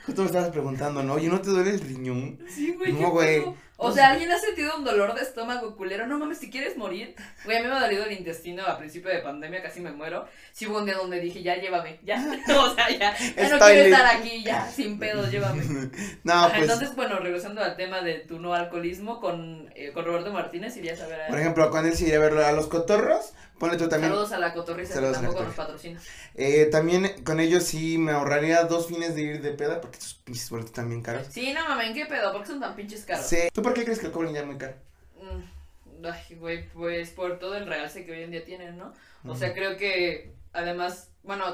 Justo 0.07 0.23
me 0.23 0.27
estabas 0.27 0.51
preguntando, 0.51 1.03
¿no? 1.03 1.15
Oye, 1.15 1.29
¿no 1.29 1.41
te 1.41 1.51
duele 1.51 1.71
el 1.71 1.81
riñón? 1.81 2.39
Sí, 2.49 2.73
güey. 2.77 2.93
No, 2.93 2.99
¿qué 2.99 3.05
güey. 3.07 3.41
pedo? 3.41 3.57
O 3.83 3.93
sea, 3.93 4.11
¿alguien 4.11 4.31
ha 4.31 4.39
sentido 4.39 4.77
un 4.77 4.85
dolor 4.85 5.15
de 5.15 5.23
estómago 5.23 5.75
culero? 5.75 6.07
No 6.07 6.19
mames, 6.19 6.39
si 6.39 6.51
quieres 6.51 6.77
morir. 6.77 7.15
Güey, 7.45 7.57
a 7.57 7.63
mí 7.63 7.69
me 7.69 7.75
ha 7.75 7.81
dolido 7.81 8.05
el 8.05 8.13
intestino 8.13 8.63
a 8.67 8.77
principio 8.79 9.11
de 9.11 9.21
pandemia, 9.21 9.63
casi 9.63 9.81
me 9.81 9.91
muero. 9.91 10.27
Sí 10.53 10.67
hubo 10.67 10.79
un 10.79 10.85
día 10.85 10.97
donde 10.97 11.19
dije, 11.19 11.43
ya, 11.43 11.57
llévame, 11.57 11.99
ya. 12.05 12.17
o 12.59 12.75
sea, 12.75 12.91
ya, 12.91 13.17
ya 13.17 13.49
no 13.49 13.59
quiero 13.59 13.83
estar 13.85 14.17
aquí, 14.17 14.45
ya, 14.45 14.71
sin 14.71 14.99
pedos, 14.99 15.31
llévame. 15.31 15.63
No, 16.25 16.49
pues, 16.49 16.63
Entonces, 16.63 16.95
bueno, 16.95 17.19
regresando 17.19 17.63
al 17.63 17.77
tema 17.77 18.03
de 18.03 18.19
tu 18.19 18.39
no 18.39 18.53
alcoholismo 18.53 19.21
con, 19.21 19.71
eh, 19.75 19.93
con 19.93 20.05
Roberto 20.05 20.33
Martínez, 20.33 20.77
irías 20.77 21.01
a 21.01 21.07
ver 21.07 21.23
a 21.23 21.29
por 21.29 21.39
ejemplo, 21.39 21.71
con 21.71 21.87
él 21.87 21.95
sí 21.95 22.05
iría 22.05 22.17
a 22.17 22.21
verlo 22.21 22.45
a 22.45 22.53
los 22.53 22.67
cotorros, 22.67 23.33
ponle 23.59 23.77
tú 23.77 23.89
también. 23.89 24.13
Saludos 24.13 24.33
a 24.33 24.39
la 24.39 24.53
cotorriza 24.53 24.95
Saludos 24.95 25.17
a 25.17 25.21
que 25.21 25.27
tampoco 25.27 25.45
nos 25.45 25.55
patrocina. 25.55 26.01
Eh, 26.35 26.67
también 26.67 27.23
con 27.25 27.41
ellos 27.41 27.65
sí 27.65 27.99
me 27.99 28.13
ahorraría 28.13 28.65
dos 28.65 28.89
fines 28.89 29.15
de 29.15 29.23
ir 29.23 29.43
de 29.43 29.53
peda, 29.53 29.81
porque 29.81 29.99
estos 29.99 30.15
pinches 30.15 30.51
boletos 30.51 30.71
están 30.71 30.89
bien 30.89 31.03
caros. 31.03 31.27
Sí, 31.31 31.53
no 31.53 31.69
mames, 31.69 31.93
¿qué 31.95 32.07
pedo? 32.07 32.33
¿Por 32.33 32.43
qué 32.43 32.49
son 32.49 32.61
tan 32.61 32.75
pinches 32.75 33.05
caros? 33.05 33.27
Sí. 33.27 33.39
¿Tú 33.53 33.63
por 33.71 33.79
qué 33.79 33.85
crees 33.85 34.01
que 34.01 34.07
el 34.07 34.13
cobran 34.13 34.35
ya 34.35 34.45
muy 34.45 34.59
caro? 34.59 34.75
Mm, 35.21 36.05
Ay, 36.05 36.35
güey, 36.37 36.69
pues 36.71 37.11
por 37.11 37.39
todo 37.39 37.57
el 37.57 37.67
realce 37.67 38.05
que 38.05 38.13
hoy 38.13 38.23
en 38.23 38.33
día 38.33 38.45
tienen, 38.45 38.77
¿no? 38.77 38.93
O 39.25 39.37
sea, 39.37 39.53
creo 39.55 39.77
que 39.77 40.33
además, 40.53 41.13
bueno, 41.23 41.45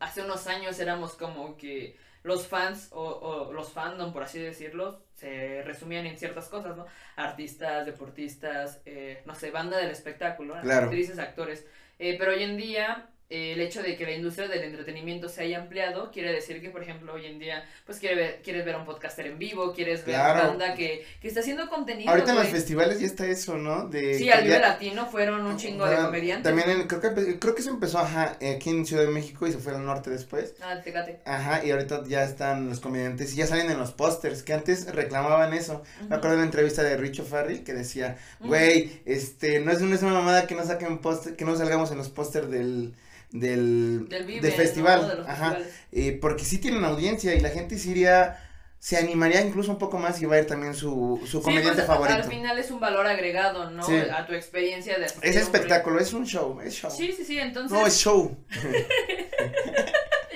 hace 0.00 0.22
unos 0.22 0.46
años 0.46 0.78
éramos 0.78 1.12
como 1.14 1.56
que 1.56 1.98
los 2.22 2.46
fans 2.46 2.88
o, 2.92 3.02
o, 3.02 3.52
los 3.52 3.72
fandom, 3.72 4.12
por 4.12 4.22
así 4.22 4.38
decirlo, 4.38 5.02
se 5.14 5.62
resumían 5.62 6.06
en 6.06 6.16
ciertas 6.16 6.48
cosas, 6.48 6.76
¿no? 6.76 6.86
Artistas, 7.16 7.84
deportistas, 7.84 8.80
eh, 8.86 9.22
no 9.26 9.34
sé, 9.34 9.50
banda 9.50 9.76
del 9.76 9.90
espectáculo, 9.90 10.54
actrices, 10.54 11.18
actores. 11.18 11.66
Eh, 11.98 12.16
pero 12.18 12.32
hoy 12.32 12.44
en 12.44 12.56
día 12.56 13.10
el 13.30 13.60
hecho 13.60 13.82
de 13.82 13.96
que 13.96 14.04
la 14.04 14.12
industria 14.12 14.48
del 14.48 14.64
entretenimiento 14.64 15.28
se 15.28 15.42
haya 15.42 15.58
ampliado 15.58 16.10
quiere 16.10 16.32
decir 16.32 16.62
que, 16.62 16.70
por 16.70 16.82
ejemplo, 16.82 17.12
hoy 17.12 17.26
en 17.26 17.38
día, 17.38 17.62
pues 17.84 17.98
quiere 17.98 18.16
ver, 18.16 18.40
quieres 18.42 18.64
ver 18.64 18.76
a 18.76 18.78
un 18.78 18.86
podcaster 18.86 19.26
en 19.26 19.38
vivo, 19.38 19.74
quieres 19.74 20.04
ver 20.06 20.16
a 20.16 20.32
una 20.32 20.46
banda 20.48 20.74
que, 20.74 21.04
que 21.20 21.28
está 21.28 21.40
haciendo 21.40 21.68
contenido. 21.68 22.10
Ahorita 22.10 22.30
en 22.30 22.38
los 22.38 22.48
festivales 22.48 23.00
ya 23.00 23.06
está 23.06 23.26
eso, 23.26 23.58
¿no? 23.58 23.86
De 23.86 24.14
sí, 24.14 24.30
al 24.30 24.44
nivel 24.44 24.62
latino 24.62 25.06
fueron 25.06 25.44
un 25.44 25.58
chingo 25.58 25.86
de 25.86 25.96
comediantes. 25.96 26.44
También 26.44 26.86
creo 26.88 27.00
que 27.00 27.38
creo 27.38 27.54
que 27.54 27.62
se 27.62 27.70
empezó 27.70 27.98
ajá, 27.98 28.38
aquí 28.56 28.70
en 28.70 28.86
Ciudad 28.86 29.02
de 29.02 29.10
México 29.10 29.46
y 29.46 29.52
se 29.52 29.58
fue 29.58 29.74
al 29.74 29.84
norte 29.84 30.08
después. 30.08 30.54
Ah, 30.62 30.76
fíjate. 30.82 31.20
Ajá, 31.26 31.64
y 31.64 31.70
ahorita 31.70 32.04
ya 32.06 32.24
están 32.24 32.68
los 32.70 32.80
comediantes 32.80 33.34
y 33.34 33.36
ya 33.36 33.46
salen 33.46 33.70
en 33.70 33.78
los 33.78 33.92
pósters, 33.92 34.42
que 34.42 34.54
antes 34.54 34.86
reclamaban 34.94 35.52
eso. 35.52 35.82
Me 36.08 36.16
acuerdo 36.16 36.30
de 36.30 36.36
una 36.36 36.44
entrevista 36.44 36.82
de 36.82 36.96
Richo 36.96 37.24
Farri 37.24 37.58
que 37.58 37.74
decía, 37.74 38.16
güey, 38.40 39.00
este, 39.04 39.60
no 39.60 39.70
es, 39.70 39.80
una 39.80 40.12
mamada 40.12 40.46
que 40.46 40.54
no 40.54 40.64
saquen 40.64 40.98
póster, 40.98 41.36
que 41.36 41.44
no 41.44 41.56
salgamos 41.56 41.90
en 41.90 41.98
los 41.98 42.08
pósters 42.08 42.50
del 42.50 42.94
del, 43.30 44.08
del, 44.08 44.52
festival. 44.52 45.24
Ajá. 45.26 45.58
Eh, 45.92 46.18
porque 46.20 46.44
sí 46.44 46.58
tienen 46.58 46.84
audiencia 46.84 47.34
y 47.34 47.40
la 47.40 47.50
gente 47.50 47.78
sí 47.78 47.90
iría, 47.90 48.38
se 48.78 48.96
animaría 48.96 49.40
incluso 49.40 49.70
un 49.70 49.78
poco 49.78 49.98
más 49.98 50.20
y 50.22 50.26
va 50.26 50.36
a 50.36 50.38
ir 50.40 50.46
también 50.46 50.74
su, 50.74 51.20
su 51.26 51.42
comediante 51.42 51.82
pues, 51.82 51.86
favorito. 51.86 52.16
Al 52.16 52.24
final 52.24 52.58
es 52.58 52.70
un 52.70 52.80
valor 52.80 53.06
agregado, 53.06 53.70
¿no? 53.70 53.84
A 53.84 54.26
tu 54.26 54.34
experiencia 54.34 54.98
de 54.98 55.06
Es 55.22 55.36
espectáculo, 55.36 56.00
es 56.00 56.12
un 56.12 56.26
show, 56.26 56.60
es 56.60 56.74
show. 56.74 56.90
Sí, 56.90 57.12
sí, 57.12 57.24
sí, 57.24 57.38
entonces. 57.38 57.76
No, 57.76 57.86
es 57.86 57.98
show. 57.98 58.36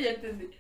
ya 0.02 0.11
entendí. 0.11 0.50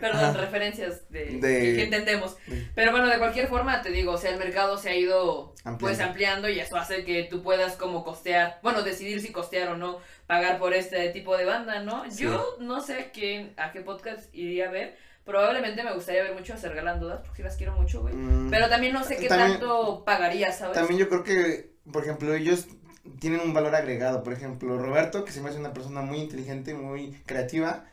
Perdón, 0.00 0.34
referencias 0.36 1.08
de, 1.10 1.38
que 1.40 1.84
entendemos. 1.84 2.36
Pero 2.74 2.90
bueno, 2.90 3.06
de 3.06 3.18
cualquier 3.18 3.48
forma, 3.48 3.82
te 3.82 3.90
digo, 3.90 4.12
o 4.12 4.18
sea, 4.18 4.30
el 4.30 4.38
mercado 4.38 4.76
se 4.76 4.90
ha 4.90 4.96
ido 4.96 5.54
ampliando. 5.64 5.78
pues 5.78 6.00
ampliando 6.00 6.48
y 6.48 6.60
eso 6.60 6.76
hace 6.76 7.04
que 7.04 7.24
tú 7.24 7.42
puedas 7.42 7.76
como 7.76 8.04
costear, 8.04 8.58
bueno, 8.62 8.82
decidir 8.82 9.20
si 9.20 9.32
costear 9.32 9.68
o 9.68 9.76
no 9.76 9.98
pagar 10.26 10.58
por 10.58 10.74
este 10.74 11.10
tipo 11.10 11.36
de 11.36 11.44
banda, 11.44 11.82
¿no? 11.82 12.04
Yo 12.16 12.56
no 12.60 12.80
sé 12.80 12.94
a 12.94 13.12
qué, 13.12 13.52
a 13.56 13.72
qué 13.72 13.80
podcast 13.80 14.34
iría 14.34 14.68
a 14.68 14.72
ver. 14.72 14.96
Probablemente 15.24 15.84
me 15.84 15.94
gustaría 15.94 16.24
ver 16.24 16.34
mucho 16.34 16.54
a 16.54 16.56
Sergal 16.56 16.98
Dudas, 16.98 17.20
porque 17.20 17.36
sí 17.36 17.42
las 17.44 17.56
quiero 17.56 17.74
mucho, 17.74 18.00
güey. 18.00 18.14
Mm, 18.14 18.50
Pero 18.50 18.68
también 18.68 18.92
no 18.92 19.04
sé 19.04 19.16
qué 19.16 19.28
tanto 19.28 20.04
pagaría, 20.04 20.50
¿sabes? 20.50 20.74
También 20.74 20.98
yo 20.98 21.08
creo 21.08 21.22
que, 21.22 21.70
por 21.92 22.02
ejemplo, 22.02 22.34
ellos 22.34 22.66
tienen 23.20 23.40
un 23.40 23.54
valor 23.54 23.74
agregado. 23.74 24.22
Por 24.24 24.32
ejemplo, 24.32 24.78
Roberto, 24.78 25.24
que 25.24 25.30
se 25.30 25.40
me 25.40 25.48
hace 25.48 25.58
una 25.58 25.72
persona 25.72 26.00
muy 26.00 26.18
inteligente, 26.18 26.74
muy 26.74 27.12
creativa 27.24 27.84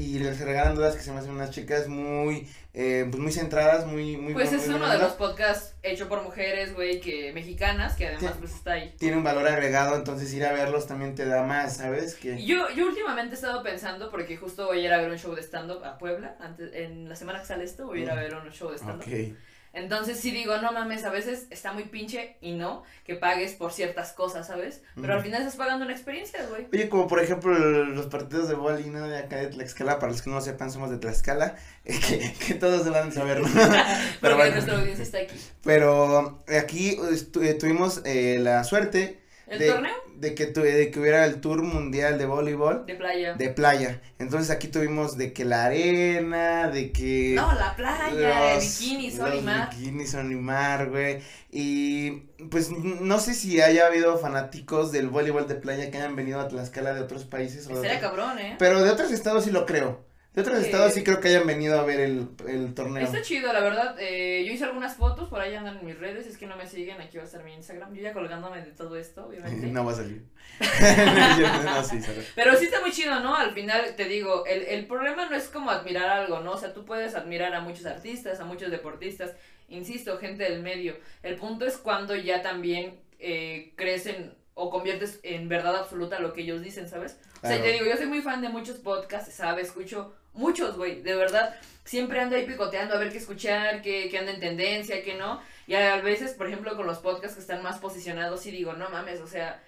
y 0.00 0.18
les 0.18 0.40
regalan 0.40 0.74
dudas 0.74 0.96
que 0.96 1.02
se 1.02 1.12
me 1.12 1.18
hacen 1.18 1.30
unas 1.30 1.50
chicas 1.50 1.88
muy, 1.88 2.48
eh, 2.72 3.06
pues 3.10 3.20
muy 3.20 3.32
centradas, 3.32 3.86
muy, 3.86 4.16
muy 4.16 4.32
Pues 4.32 4.52
es 4.52 4.66
uno 4.68 4.88
de 4.88 4.98
los 4.98 5.12
podcasts 5.12 5.74
hecho 5.82 6.08
por 6.08 6.22
mujeres, 6.22 6.74
güey, 6.74 7.00
que 7.00 7.32
mexicanas, 7.32 7.96
que 7.96 8.06
además 8.06 8.34
pues 8.38 8.54
está 8.54 8.72
ahí. 8.72 8.94
Tiene 8.98 9.16
un 9.16 9.24
valor 9.24 9.46
agregado, 9.46 9.96
entonces 9.96 10.32
ir 10.32 10.44
a 10.44 10.52
verlos 10.52 10.86
también 10.86 11.14
te 11.14 11.26
da 11.26 11.42
más, 11.42 11.76
¿sabes? 11.76 12.14
Que... 12.14 12.44
Yo, 12.44 12.70
yo 12.70 12.86
últimamente 12.86 13.34
he 13.34 13.36
estado 13.36 13.62
pensando, 13.62 14.10
porque 14.10 14.36
justo 14.36 14.66
voy 14.66 14.80
a 14.80 14.84
ir 14.84 14.92
a 14.92 14.98
ver 14.98 15.10
un 15.10 15.18
show 15.18 15.34
de 15.34 15.42
stand-up 15.42 15.84
a 15.84 15.98
Puebla, 15.98 16.36
antes, 16.40 16.72
en 16.74 17.08
la 17.08 17.16
semana 17.16 17.40
que 17.40 17.46
sale 17.46 17.64
esto, 17.64 17.86
voy 17.86 18.00
a 18.00 18.02
ir 18.02 18.10
a 18.10 18.14
ver 18.14 18.34
un 18.34 18.50
show 18.50 18.70
de 18.70 18.78
stand-up. 18.78 19.02
Okay. 19.02 19.36
Entonces 19.72 20.18
sí 20.18 20.32
digo, 20.32 20.56
no 20.58 20.72
mames, 20.72 21.04
a 21.04 21.10
veces 21.10 21.46
está 21.50 21.72
muy 21.72 21.84
pinche 21.84 22.36
y 22.40 22.52
no 22.52 22.82
que 23.04 23.14
pagues 23.14 23.52
por 23.52 23.72
ciertas 23.72 24.12
cosas, 24.12 24.48
¿sabes? 24.48 24.82
Pero 25.00 25.14
al 25.14 25.22
final 25.22 25.40
estás 25.40 25.56
pagando 25.56 25.84
una 25.84 25.94
experiencia, 25.94 26.44
güey. 26.46 26.66
Oye, 26.72 26.88
como 26.88 27.06
por 27.06 27.20
ejemplo 27.20 27.52
los 27.84 28.06
partidos 28.06 28.48
de 28.48 28.54
boli, 28.54 28.90
¿no? 28.90 29.06
De 29.06 29.18
acá 29.18 29.36
de 29.36 29.48
Tlaxcala, 29.48 29.98
para 29.98 30.10
los 30.12 30.22
que 30.22 30.30
no 30.30 30.36
lo 30.36 30.42
sepan, 30.42 30.72
somos 30.72 30.90
de 30.90 30.98
Tlaxcala, 30.98 31.56
que, 31.84 32.34
que 32.46 32.54
todos 32.54 32.82
se 32.82 32.90
van 32.90 33.08
a 33.08 33.12
saber, 33.12 33.40
¿no? 33.40 33.48
Pero 34.20 34.36
bueno, 34.36 34.52
nuestra 34.52 34.78
audiencia 34.78 35.04
está 35.04 35.18
aquí. 35.18 35.36
Pero 35.62 36.42
aquí 36.48 36.98
eh, 37.40 37.54
tuvimos 37.54 38.02
eh, 38.04 38.38
la 38.40 38.64
suerte 38.64 39.20
¿El 39.50 39.58
de, 39.58 39.68
torneo? 39.68 39.94
De 40.20 40.34
que, 40.34 40.46
de 40.48 40.90
que 40.90 41.00
hubiera 41.00 41.24
el 41.24 41.40
Tour 41.40 41.62
Mundial 41.62 42.18
de 42.18 42.26
Voleibol. 42.26 42.84
De 42.84 42.94
playa. 42.94 43.34
De 43.34 43.48
playa. 43.48 44.02
Entonces 44.18 44.50
aquí 44.50 44.68
tuvimos 44.68 45.16
de 45.16 45.32
que 45.32 45.46
la 45.46 45.64
arena, 45.64 46.68
de 46.68 46.92
que... 46.92 47.32
No, 47.34 47.50
la 47.54 47.74
playa, 47.74 48.54
los, 48.54 48.80
bikini, 48.80 49.10
sol 49.10 49.32
y 49.34 49.40
mar. 49.40 49.70
Bikini, 49.70 50.06
sol 50.06 50.30
y 50.30 50.34
mar, 50.34 50.90
güey. 50.90 51.20
Y 51.50 52.10
pues 52.50 52.70
no 52.70 53.18
sé 53.18 53.32
si 53.32 53.62
haya 53.62 53.86
habido 53.86 54.18
fanáticos 54.18 54.92
del 54.92 55.08
voleibol 55.08 55.48
de 55.48 55.54
playa 55.54 55.90
que 55.90 55.96
hayan 55.96 56.16
venido 56.16 56.38
a 56.38 56.48
Tlaxcala 56.48 56.92
de 56.92 57.00
otros 57.00 57.24
países. 57.24 57.64
Sería 57.64 57.98
cabrón, 57.98 58.38
¿eh? 58.38 58.56
Pero 58.58 58.82
de 58.82 58.90
otros 58.90 59.10
estados 59.12 59.44
sí 59.44 59.50
lo 59.50 59.64
creo. 59.64 60.04
De 60.34 60.42
otros 60.42 60.60
estados 60.60 60.94
sí 60.94 61.02
creo 61.02 61.18
que 61.18 61.26
hayan 61.26 61.44
venido 61.44 61.80
a 61.80 61.82
ver 61.82 61.98
el, 61.98 62.28
el 62.46 62.72
torneo. 62.72 63.02
Está 63.02 63.20
chido, 63.20 63.52
la 63.52 63.60
verdad. 63.60 63.96
Eh, 63.98 64.44
yo 64.46 64.52
hice 64.52 64.62
algunas 64.62 64.94
fotos, 64.94 65.28
por 65.28 65.40
ahí 65.40 65.56
andan 65.56 65.78
en 65.78 65.86
mis 65.86 65.98
redes. 65.98 66.28
Es 66.28 66.38
que 66.38 66.46
no 66.46 66.56
me 66.56 66.68
siguen, 66.68 67.00
aquí 67.00 67.16
va 67.16 67.24
a 67.24 67.26
estar 67.26 67.42
mi 67.42 67.52
Instagram. 67.52 67.92
Yo 67.94 68.02
ya 68.02 68.12
colgándome 68.12 68.62
de 68.62 68.70
todo 68.70 68.96
esto, 68.96 69.26
obviamente. 69.26 69.66
no 69.72 69.84
va 69.84 69.90
a 69.90 69.94
salir. 69.96 70.22
Pero 72.36 72.56
sí 72.56 72.66
está 72.66 72.80
muy 72.80 72.92
chido, 72.92 73.18
¿no? 73.18 73.34
Al 73.34 73.52
final 73.52 73.96
te 73.96 74.04
digo, 74.04 74.46
el, 74.46 74.62
el 74.62 74.86
problema 74.86 75.26
no 75.26 75.34
es 75.34 75.48
como 75.48 75.72
admirar 75.72 76.08
algo, 76.08 76.38
¿no? 76.38 76.52
O 76.52 76.58
sea, 76.58 76.72
tú 76.72 76.84
puedes 76.84 77.16
admirar 77.16 77.52
a 77.54 77.60
muchos 77.60 77.86
artistas, 77.86 78.38
a 78.38 78.44
muchos 78.44 78.70
deportistas, 78.70 79.34
insisto, 79.68 80.16
gente 80.18 80.44
del 80.44 80.62
medio. 80.62 80.96
El 81.24 81.36
punto 81.36 81.66
es 81.66 81.76
cuando 81.76 82.14
ya 82.14 82.40
también 82.40 83.00
eh, 83.18 83.72
crecen 83.74 84.36
o 84.54 84.70
conviertes 84.70 85.18
en 85.22 85.48
verdad 85.48 85.74
absoluta 85.74 86.20
lo 86.20 86.32
que 86.32 86.42
ellos 86.42 86.62
dicen, 86.62 86.88
¿sabes? 86.88 87.18
O 87.42 87.46
sea, 87.46 87.60
te 87.60 87.72
digo, 87.72 87.86
yo 87.86 87.96
soy 87.96 88.06
muy 88.06 88.20
fan 88.20 88.42
de 88.42 88.50
muchos 88.50 88.76
podcasts, 88.76 89.34
¿sabes? 89.34 89.68
Escucho 89.68 90.14
Muchos, 90.32 90.76
güey, 90.76 91.02
de 91.02 91.14
verdad. 91.14 91.56
Siempre 91.84 92.20
ando 92.20 92.36
ahí 92.36 92.46
picoteando 92.46 92.94
a 92.94 92.98
ver 92.98 93.10
qué 93.10 93.18
escuchar, 93.18 93.82
qué, 93.82 94.08
qué 94.10 94.18
anda 94.18 94.32
en 94.32 94.40
tendencia, 94.40 95.02
qué 95.02 95.14
no. 95.14 95.40
Y 95.66 95.74
a 95.74 96.00
veces, 96.00 96.32
por 96.32 96.46
ejemplo, 96.46 96.76
con 96.76 96.86
los 96.86 96.98
podcasts 96.98 97.36
que 97.36 97.40
están 97.40 97.62
más 97.62 97.78
posicionados, 97.78 98.46
y 98.46 98.50
digo, 98.50 98.72
no 98.74 98.90
mames, 98.90 99.20
o 99.20 99.26
sea, 99.26 99.62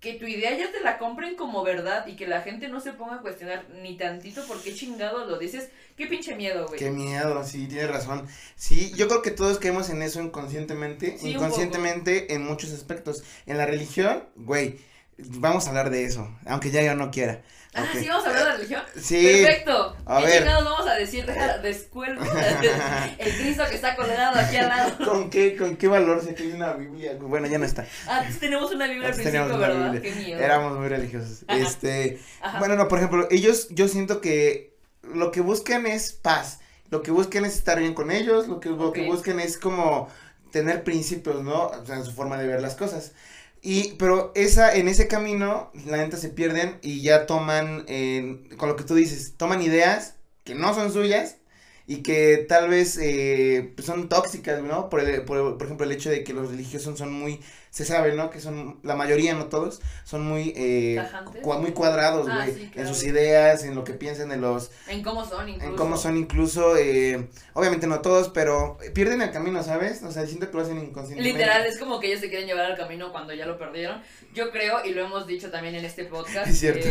que 0.00 0.14
tu 0.14 0.26
idea 0.26 0.56
ya 0.56 0.70
te 0.70 0.80
la 0.80 0.98
compren 0.98 1.34
como 1.34 1.64
verdad 1.64 2.06
y 2.06 2.14
que 2.14 2.26
la 2.26 2.40
gente 2.42 2.68
no 2.68 2.80
se 2.80 2.92
ponga 2.92 3.16
a 3.16 3.20
cuestionar 3.20 3.68
ni 3.82 3.96
tantito 3.96 4.46
por 4.46 4.62
qué 4.62 4.72
chingado 4.74 5.24
lo 5.24 5.38
dices. 5.38 5.70
Qué 5.96 6.06
pinche 6.06 6.36
miedo, 6.36 6.68
güey. 6.68 6.78
Qué 6.78 6.90
miedo, 6.90 7.42
sí, 7.42 7.66
tienes 7.66 7.90
razón. 7.90 8.28
Sí, 8.54 8.92
yo 8.94 9.08
creo 9.08 9.22
que 9.22 9.32
todos 9.32 9.58
caemos 9.58 9.90
en 9.90 10.02
eso 10.02 10.22
inconscientemente, 10.22 11.16
inconscientemente 11.22 12.32
en 12.34 12.44
muchos 12.44 12.72
aspectos. 12.72 13.24
En 13.46 13.58
la 13.58 13.66
religión, 13.66 14.24
güey, 14.36 14.78
vamos 15.18 15.66
a 15.66 15.70
hablar 15.70 15.90
de 15.90 16.04
eso, 16.04 16.30
aunque 16.46 16.70
ya 16.70 16.82
yo 16.82 16.94
no 16.94 17.10
quiera. 17.10 17.42
Ah, 17.74 17.84
sí, 17.92 18.08
vamos 18.08 18.24
a 18.24 18.30
hablar 18.30 18.44
de 18.46 18.52
religión. 18.52 18.82
Sí. 19.00 19.22
Perfecto. 19.22 19.96
A 20.06 20.20
ver. 20.20 20.44
vamos 20.44 20.86
a 20.86 20.94
decir? 20.94 21.26
Descuelgo 21.62 22.22
el 23.18 23.34
Cristo 23.34 23.64
que 23.68 23.76
está 23.76 23.94
colgado 23.94 24.38
aquí 24.38 24.56
al 24.56 24.68
lado. 24.68 25.04
¿Con 25.04 25.30
qué, 25.30 25.56
con 25.56 25.76
qué 25.76 25.86
valor 25.86 26.24
se 26.24 26.32
tiene 26.32 26.54
una 26.54 26.72
Biblia? 26.72 27.16
Bueno, 27.20 27.46
ya 27.46 27.58
no 27.58 27.66
está. 27.66 27.86
Ah, 28.06 28.24
tenemos 28.40 28.72
una 28.72 28.86
Biblia 28.86 29.08
al 29.08 29.14
principio, 29.14 29.58
¿verdad? 29.58 30.00
Qué 30.00 30.12
miedo. 30.12 30.40
Éramos 30.40 30.78
muy 30.78 30.88
religiosos. 30.88 31.44
Este, 31.48 32.20
bueno, 32.58 32.74
no, 32.76 32.88
por 32.88 32.98
ejemplo, 32.98 33.28
ellos, 33.30 33.68
yo 33.70 33.86
siento 33.86 34.20
que 34.20 34.74
lo 35.02 35.30
que 35.30 35.40
buscan 35.40 35.86
es 35.86 36.12
paz. 36.12 36.60
Lo 36.90 37.02
que 37.02 37.10
buscan 37.10 37.44
es 37.44 37.54
estar 37.54 37.78
bien 37.78 37.92
con 37.92 38.10
ellos, 38.10 38.48
lo 38.48 38.60
que, 38.60 38.70
lo 38.70 38.92
que 38.92 39.04
buscan 39.06 39.40
es 39.40 39.58
como 39.58 40.08
tener 40.50 40.84
principios, 40.84 41.44
¿no? 41.44 41.66
O 41.66 41.84
sea, 41.84 41.96
en 41.96 42.04
su 42.04 42.12
forma 42.12 42.38
de 42.38 42.46
ver 42.46 42.62
las 42.62 42.74
cosas. 42.76 43.12
Y, 43.62 43.94
pero 43.98 44.32
esa, 44.34 44.74
en 44.74 44.88
ese 44.88 45.08
camino, 45.08 45.70
la 45.86 45.98
neta 45.98 46.16
se 46.16 46.28
pierden 46.28 46.78
y 46.82 47.02
ya 47.02 47.26
toman, 47.26 47.86
con 48.56 48.68
lo 48.68 48.76
que 48.76 48.84
tú 48.84 48.94
dices, 48.94 49.34
toman 49.36 49.62
ideas 49.62 50.14
que 50.44 50.54
no 50.54 50.74
son 50.74 50.92
suyas 50.92 51.36
y 51.90 52.02
que 52.02 52.44
tal 52.46 52.68
vez 52.68 52.98
eh, 53.00 53.72
pues 53.74 53.86
son 53.86 54.10
tóxicas, 54.10 54.62
¿no? 54.62 54.90
Por, 54.90 55.00
el, 55.00 55.22
por, 55.22 55.56
por, 55.56 55.66
ejemplo, 55.66 55.86
el 55.86 55.92
hecho 55.92 56.10
de 56.10 56.22
que 56.22 56.34
los 56.34 56.50
religiosos 56.50 56.98
son 56.98 57.10
muy, 57.10 57.40
se 57.70 57.86
sabe, 57.86 58.12
¿no? 58.12 58.28
Que 58.28 58.40
son, 58.40 58.78
la 58.82 58.94
mayoría, 58.94 59.32
no 59.32 59.46
todos, 59.46 59.80
son 60.04 60.22
muy, 60.26 60.52
eh, 60.54 61.02
muy 61.42 61.72
cuadrados, 61.72 62.28
ah, 62.30 62.44
güey, 62.44 62.70
en 62.74 62.86
sus 62.86 63.04
ideas, 63.04 63.64
en 63.64 63.74
lo 63.74 63.84
que 63.84 63.94
piensan, 63.94 64.30
en 64.32 64.42
los... 64.42 64.70
En 64.86 65.02
cómo 65.02 65.24
son 65.24 65.48
incluso. 65.48 65.70
En 65.70 65.76
cómo 65.76 65.96
son 65.96 66.18
incluso, 66.18 66.76
eh, 66.76 67.30
obviamente 67.54 67.86
no 67.86 68.02
todos, 68.02 68.28
pero 68.28 68.76
pierden 68.92 69.22
el 69.22 69.30
camino, 69.30 69.62
¿sabes? 69.62 70.02
O 70.02 70.12
sea, 70.12 70.26
siento 70.26 70.50
que 70.50 70.58
lo 70.58 70.64
hacen 70.64 70.76
inconscientemente. 70.76 71.38
Literal, 71.38 71.64
es 71.64 71.78
como 71.78 72.00
que 72.00 72.08
ellos 72.08 72.20
se 72.20 72.28
quieren 72.28 72.46
llevar 72.46 72.66
al 72.66 72.76
camino 72.76 73.12
cuando 73.12 73.32
ya 73.32 73.46
lo 73.46 73.56
perdieron. 73.56 74.02
Yo 74.34 74.50
creo, 74.50 74.84
y 74.84 74.90
lo 74.90 75.06
hemos 75.06 75.26
dicho 75.26 75.50
también 75.50 75.74
en 75.74 75.86
este 75.86 76.04
podcast, 76.04 76.48
es 76.50 76.58
cierto. 76.58 76.86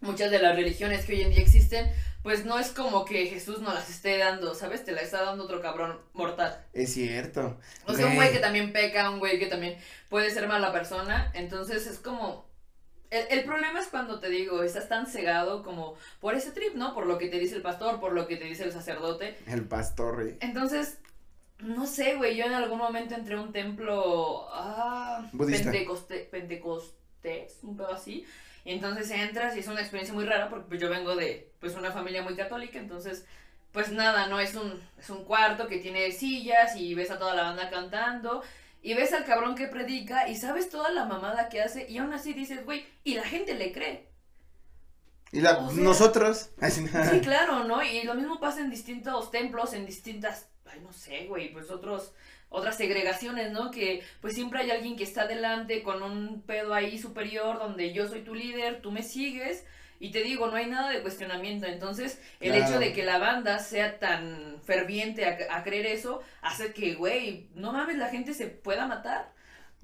muchas 0.00 0.30
de 0.30 0.38
las 0.38 0.54
religiones 0.54 1.04
que 1.04 1.14
hoy 1.14 1.22
en 1.22 1.30
día 1.30 1.40
existen 1.40 1.90
pues 2.24 2.46
no 2.46 2.58
es 2.58 2.70
como 2.70 3.04
que 3.04 3.26
Jesús 3.26 3.60
nos 3.60 3.74
las 3.74 3.90
esté 3.90 4.16
dando, 4.16 4.54
¿sabes? 4.54 4.82
Te 4.82 4.92
la 4.92 5.02
está 5.02 5.22
dando 5.22 5.44
otro 5.44 5.60
cabrón 5.60 6.00
mortal. 6.14 6.64
Es 6.72 6.94
cierto. 6.94 7.58
O 7.86 7.92
sea, 7.92 8.06
un 8.06 8.14
güey 8.14 8.32
que 8.32 8.38
también 8.38 8.72
peca, 8.72 9.10
un 9.10 9.18
güey 9.18 9.38
que 9.38 9.44
también 9.44 9.76
puede 10.08 10.30
ser 10.30 10.48
mala 10.48 10.72
persona. 10.72 11.30
Entonces 11.34 11.86
es 11.86 11.98
como. 11.98 12.46
El, 13.10 13.44
problema 13.44 13.78
es 13.78 13.88
cuando 13.88 14.20
te 14.20 14.30
digo, 14.30 14.62
estás 14.62 14.88
tan 14.88 15.06
cegado 15.06 15.62
como 15.62 15.96
por 16.18 16.34
ese 16.34 16.50
trip, 16.50 16.74
¿no? 16.74 16.94
Por 16.94 17.04
lo 17.06 17.18
que 17.18 17.28
te 17.28 17.38
dice 17.38 17.56
el 17.56 17.62
pastor, 17.62 18.00
por 18.00 18.12
lo 18.12 18.26
que 18.26 18.36
te 18.36 18.44
dice 18.44 18.64
el 18.64 18.72
sacerdote. 18.72 19.36
El 19.46 19.68
pastor, 19.68 20.36
Entonces, 20.40 20.98
No 21.58 21.86
sé, 21.86 22.16
güey, 22.16 22.36
yo 22.36 22.46
en 22.46 22.54
algún 22.54 22.78
momento 22.78 23.14
entré 23.14 23.36
a 23.36 23.40
un 23.40 23.52
templo 23.52 24.48
ah, 24.50 25.28
Budista. 25.32 25.70
pentecoste- 25.70 26.28
pentecostés, 26.30 27.58
un 27.62 27.76
pedo 27.76 27.92
así. 27.92 28.26
Y 28.64 28.72
entonces 28.72 29.10
entras 29.10 29.54
y 29.56 29.60
es 29.60 29.68
una 29.68 29.80
experiencia 29.80 30.14
muy 30.14 30.24
rara 30.24 30.48
porque 30.48 30.78
yo 30.78 30.88
vengo 30.88 31.14
de 31.16 31.50
pues 31.60 31.74
una 31.74 31.92
familia 31.92 32.22
muy 32.22 32.34
católica, 32.34 32.78
entonces 32.78 33.26
pues 33.72 33.90
nada, 33.90 34.26
no 34.28 34.40
es 34.40 34.54
un 34.54 34.80
es 34.98 35.10
un 35.10 35.24
cuarto 35.24 35.66
que 35.66 35.78
tiene 35.78 36.10
sillas 36.12 36.76
y 36.76 36.94
ves 36.94 37.10
a 37.10 37.18
toda 37.18 37.34
la 37.34 37.42
banda 37.42 37.68
cantando 37.70 38.42
y 38.82 38.94
ves 38.94 39.12
al 39.12 39.24
cabrón 39.24 39.54
que 39.54 39.66
predica 39.66 40.28
y 40.28 40.36
sabes 40.36 40.70
toda 40.70 40.90
la 40.92 41.04
mamada 41.04 41.48
que 41.48 41.60
hace 41.60 41.86
y 41.90 41.98
aún 41.98 42.12
así 42.12 42.32
dices, 42.34 42.64
güey, 42.64 42.86
y 43.02 43.14
la 43.14 43.24
gente 43.24 43.54
le 43.54 43.72
cree. 43.72 44.08
Y 45.32 45.40
la, 45.40 45.58
O 45.58 45.70
sea- 45.70 45.82
nosotros. 45.82 46.50
Sí, 46.70 47.20
claro, 47.20 47.64
¿no? 47.64 47.82
Y 47.82 48.02
lo 48.04 48.14
mismo 48.14 48.38
pasa 48.38 48.60
en 48.60 48.70
distintos 48.70 49.30
templos, 49.30 49.72
en 49.72 49.84
distintas, 49.86 50.48
ay, 50.66 50.80
no 50.80 50.92
sé, 50.92 51.26
güey, 51.26 51.52
pues 51.52 51.70
otros, 51.70 52.12
otras 52.54 52.76
segregaciones, 52.76 53.52
¿no? 53.52 53.70
Que 53.70 54.02
pues 54.20 54.34
siempre 54.34 54.60
hay 54.60 54.70
alguien 54.70 54.96
que 54.96 55.04
está 55.04 55.22
adelante 55.22 55.82
con 55.82 56.02
un 56.02 56.42
pedo 56.42 56.72
ahí 56.74 56.98
superior 56.98 57.58
donde 57.58 57.92
yo 57.92 58.08
soy 58.08 58.22
tu 58.22 58.34
líder, 58.34 58.80
tú 58.80 58.92
me 58.92 59.02
sigues. 59.02 59.64
Y 60.00 60.10
te 60.10 60.22
digo, 60.22 60.48
no 60.48 60.56
hay 60.56 60.66
nada 60.66 60.90
de 60.90 61.00
cuestionamiento. 61.02 61.66
Entonces, 61.66 62.18
el 62.40 62.52
Claro. 62.52 62.64
hecho 62.72 62.78
de 62.80 62.92
que 62.92 63.04
la 63.04 63.18
banda 63.18 63.58
sea 63.58 63.98
tan 63.98 64.60
ferviente 64.64 65.24
a, 65.24 65.56
a 65.56 65.62
creer 65.62 65.86
eso, 65.86 66.20
hace 66.42 66.72
que, 66.72 66.94
güey, 66.94 67.48
no 67.54 67.72
mames, 67.72 67.96
la 67.96 68.08
gente 68.08 68.34
se 68.34 68.48
pueda 68.48 68.86
matar. 68.86 69.32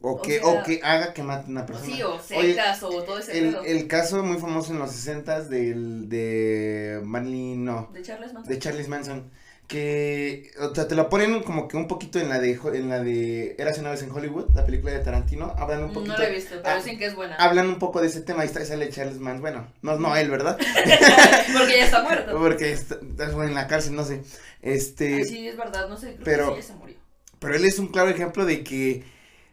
O 0.02 0.12
o 0.12 0.22
que, 0.22 0.38
sea- 0.40 0.46
o 0.46 0.62
que 0.62 0.80
haga 0.82 1.12
que 1.14 1.22
mate 1.22 1.50
una 1.50 1.62
O 1.62 1.66
persona. 1.66 1.86
sí, 1.94 2.02
o 2.02 2.14
Oye, 2.14 2.22
sectas, 2.22 2.82
o 2.82 3.02
todo 3.04 3.18
ese 3.18 3.38
el, 3.38 3.50
pedo. 3.50 3.64
el 3.64 3.86
caso 3.86 4.22
muy 4.22 4.38
famoso 4.38 4.72
en 4.72 4.78
los 4.80 4.90
60 4.92 5.42
del 5.44 6.08
de 6.08 7.00
Marilyn, 7.04 7.64
no, 7.64 7.88
De 7.92 8.02
Charles 8.02 8.32
Manson. 8.32 8.52
de 8.52 8.58
Charles 8.58 8.88
Manson, 8.88 9.30
que, 9.70 10.50
o 10.58 10.74
sea, 10.74 10.88
te 10.88 10.96
lo 10.96 11.08
ponen 11.08 11.42
como 11.44 11.68
que 11.68 11.76
un 11.76 11.86
poquito 11.86 12.18
en 12.18 12.28
la 12.28 12.40
de, 12.40 12.58
en 12.74 12.88
la 12.88 12.98
de 12.98 13.54
Eras 13.56 13.78
una 13.78 13.90
vez 13.92 14.02
en 14.02 14.10
Hollywood, 14.10 14.50
la 14.54 14.64
película 14.66 14.92
de 14.92 14.98
Tarantino, 14.98 15.54
hablan 15.56 15.84
un 15.84 15.92
poquito, 15.92 16.12
No 16.14 16.18
la 16.18 16.28
he 16.28 16.32
visto, 16.34 16.56
pero 16.60 16.74
ah, 16.74 16.76
dicen 16.76 16.98
que 16.98 17.06
es 17.06 17.14
buena. 17.14 17.36
hablan 17.36 17.68
un 17.68 17.78
poco 17.78 18.00
de 18.00 18.08
ese 18.08 18.20
tema, 18.20 18.44
y 18.44 18.48
está, 18.48 18.64
sale 18.64 18.88
Charles 18.90 19.18
Manson, 19.20 19.40
bueno, 19.42 19.72
no, 19.82 19.96
no 19.98 20.16
él, 20.16 20.28
¿verdad? 20.28 20.58
Porque 21.56 21.78
ya 21.78 21.84
está 21.84 22.02
muerto. 22.02 22.36
Porque 22.36 22.72
está, 22.72 22.96
está 22.96 23.44
en 23.44 23.54
la 23.54 23.66
cárcel, 23.68 23.94
no 23.94 24.04
sé, 24.04 24.22
este, 24.60 25.14
Ay, 25.14 25.24
sí, 25.24 25.48
es 25.48 25.56
verdad, 25.56 25.88
no 25.88 25.96
sé, 25.96 26.14
creo 26.16 26.24
pero- 26.24 26.54
que 26.56 26.62
sí, 26.62 26.68
ya 26.68 26.74
se 26.74 26.78
murió. 26.78 26.96
Pero 27.38 27.54
él 27.54 27.64
es 27.64 27.78
un 27.78 27.86
claro 27.88 28.10
ejemplo 28.10 28.44
de 28.44 28.62
que 28.64 29.04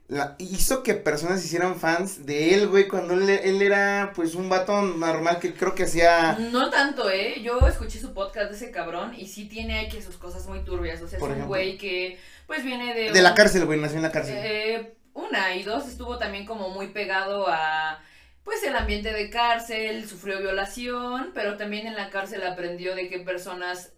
la, 0.07 0.35
hizo 0.39 0.83
que 0.83 0.93
personas 0.93 1.43
hicieran 1.43 1.79
fans 1.79 2.25
de 2.25 2.53
él, 2.53 2.67
güey, 2.67 2.87
cuando 2.87 3.13
él, 3.13 3.29
él 3.29 3.61
era 3.61 4.13
pues 4.15 4.35
un 4.35 4.47
vato 4.47 4.81
normal 4.81 5.39
que 5.39 5.53
creo 5.53 5.75
que 5.75 5.83
hacía... 5.83 6.37
No 6.51 6.69
tanto, 6.69 7.09
¿eh? 7.09 7.41
Yo 7.41 7.59
escuché 7.67 7.99
su 7.99 8.13
podcast 8.13 8.49
de 8.49 8.55
ese 8.55 8.71
cabrón 8.71 9.13
y 9.17 9.27
sí 9.27 9.49
tiene 9.49 9.79
ahí 9.79 9.89
que 9.89 10.01
sus 10.01 10.17
cosas 10.17 10.45
muy 10.47 10.63
turbias. 10.63 11.01
O 11.01 11.07
sea, 11.07 11.19
Por 11.19 11.31
es 11.31 11.37
un 11.37 11.47
güey 11.47 11.77
que 11.77 12.17
pues 12.45 12.63
viene 12.63 12.93
de... 12.93 13.11
De 13.11 13.21
la 13.21 13.35
cárcel, 13.35 13.65
güey, 13.65 13.79
nació 13.79 13.97
en 13.97 14.03
la 14.03 14.11
cárcel. 14.11 14.35
Eh, 14.37 14.97
una 15.13 15.55
y 15.55 15.63
dos, 15.63 15.87
estuvo 15.87 16.17
también 16.17 16.45
como 16.45 16.69
muy 16.69 16.87
pegado 16.87 17.47
a 17.49 17.99
pues 18.47 18.63
el 18.63 18.77
ambiente 18.77 19.11
de 19.11 19.29
cárcel, 19.29 20.07
sufrió 20.07 20.39
violación, 20.39 21.31
pero 21.33 21.57
también 21.57 21.85
en 21.85 21.95
la 21.95 22.09
cárcel 22.09 22.47
aprendió 22.47 22.95
de 22.95 23.09
qué 23.09 23.19
personas, 23.19 23.91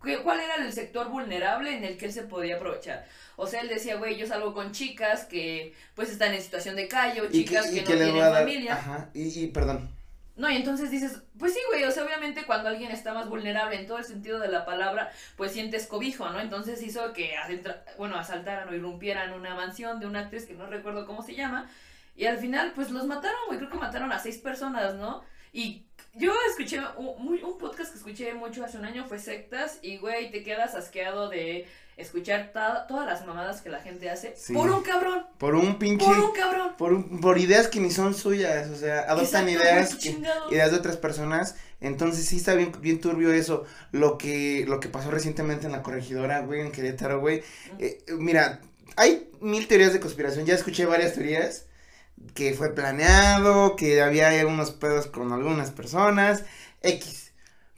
cuál 0.00 0.40
era 0.40 0.56
el 0.56 0.72
sector 0.72 1.08
vulnerable 1.08 1.76
en 1.76 1.84
el 1.84 1.96
que 1.96 2.06
él 2.06 2.12
se 2.12 2.22
podía 2.22 2.56
aprovechar. 2.56 3.06
O 3.36 3.46
sea, 3.46 3.60
él 3.60 3.68
decía, 3.68 3.96
güey, 3.96 4.16
yo 4.16 4.26
salgo 4.26 4.54
con 4.54 4.72
chicas 4.72 5.24
que 5.24 5.74
pues 5.94 6.10
están 6.10 6.34
en 6.34 6.42
situación 6.42 6.76
de 6.76 6.88
calle 6.88 7.20
o 7.20 7.26
y 7.26 7.30
chicas 7.44 7.66
que, 7.66 7.76
y 7.78 7.80
no 7.80 7.86
tienen 7.86 8.18
dar- 8.18 8.32
familia. 8.40 8.74
Ajá, 8.74 9.10
y, 9.14 9.28
y 9.40 9.46
perdón. 9.48 9.88
No, 10.36 10.48
y 10.48 10.54
entonces 10.54 10.92
dices, 10.92 11.20
pues 11.36 11.52
sí, 11.52 11.58
güey, 11.68 11.82
o 11.82 11.90
sea, 11.90 12.04
obviamente 12.04 12.44
cuando 12.46 12.68
alguien 12.68 12.92
está 12.92 13.12
más 13.12 13.28
vulnerable 13.28 13.74
en 13.74 13.88
todo 13.88 13.98
el 13.98 14.04
sentido 14.04 14.38
de 14.38 14.46
la 14.46 14.64
palabra, 14.64 15.10
pues 15.36 15.50
sientes 15.50 15.88
cobijo, 15.88 16.28
¿no? 16.30 16.38
Entonces 16.38 16.80
hizo 16.80 17.12
que, 17.12 17.36
adentra- 17.36 17.82
bueno, 17.98 18.16
asaltaran 18.16 18.68
o 18.68 18.74
irrumpieran 18.74 19.32
una 19.32 19.56
mansión 19.56 19.98
de 19.98 20.06
una 20.06 20.20
actriz 20.20 20.46
que 20.46 20.54
no 20.54 20.66
recuerdo 20.68 21.06
cómo 21.06 21.22
se 21.24 21.34
llama, 21.34 21.68
y 22.14 22.26
al 22.26 22.38
final, 22.38 22.70
pues 22.72 22.90
los 22.92 23.06
mataron, 23.06 23.38
güey, 23.48 23.58
creo 23.58 23.70
que 23.70 23.78
mataron 23.78 24.12
a 24.12 24.20
seis 24.20 24.38
personas, 24.38 24.94
¿no? 24.94 25.24
Y 25.52 25.86
yo 26.18 26.32
escuché, 26.50 26.80
un, 26.96 27.24
muy- 27.24 27.42
un 27.42 27.58
podcast 27.58 27.92
que 27.92 27.98
escuché 27.98 28.34
mucho 28.34 28.64
hace 28.64 28.76
un 28.78 28.84
año 28.84 29.06
fue 29.06 29.18
Sectas, 29.18 29.78
y, 29.82 29.98
güey, 29.98 30.30
te 30.30 30.42
quedas 30.42 30.74
asqueado 30.74 31.28
de 31.28 31.66
escuchar 31.96 32.52
todas 32.52 33.06
las 33.06 33.26
mamadas 33.26 33.60
que 33.60 33.70
la 33.70 33.80
gente 33.80 34.08
hace 34.08 34.32
Sí. 34.36 34.52
por 34.52 34.70
un 34.70 34.82
cabrón, 34.82 35.26
Por 35.38 35.56
un 35.56 35.78
pinche... 35.80 36.04
por 36.04 36.18
un 36.18 36.32
cabrón. 36.32 36.74
Por, 36.78 36.92
un- 36.92 37.20
por 37.20 37.38
ideas 37.38 37.66
que 37.66 37.80
ni 37.80 37.90
son 37.90 38.14
suyas, 38.14 38.70
o 38.70 38.76
sea, 38.76 39.00
adoptan 39.10 39.48
Exacto, 39.48 39.50
ideas, 39.50 39.94
que- 39.96 40.54
ideas 40.54 40.70
de 40.70 40.76
otras 40.76 40.96
personas, 40.96 41.56
entonces 41.80 42.24
sí 42.26 42.36
está 42.36 42.54
bien, 42.54 42.72
bien 42.80 43.00
turbio 43.00 43.32
eso, 43.32 43.64
lo 43.92 44.16
que, 44.18 44.64
lo 44.68 44.78
que 44.80 44.88
pasó 44.88 45.10
recientemente 45.10 45.66
en 45.66 45.72
la 45.72 45.82
corregidora, 45.82 46.40
güey, 46.40 46.60
en 46.60 46.70
Querétaro, 46.72 47.18
güey, 47.20 47.42
eh, 47.80 47.98
mira, 48.16 48.60
hay 48.96 49.28
mil 49.40 49.66
teorías 49.66 49.92
de 49.92 50.00
conspiración, 50.00 50.46
ya 50.46 50.54
escuché 50.54 50.86
varias 50.86 51.14
teorías, 51.14 51.66
que 52.34 52.54
fue 52.54 52.74
planeado, 52.74 53.76
que 53.76 54.00
había 54.00 54.46
unos 54.46 54.70
pedos 54.70 55.06
con 55.06 55.32
algunas 55.32 55.70
personas, 55.70 56.44
X, 56.82 57.32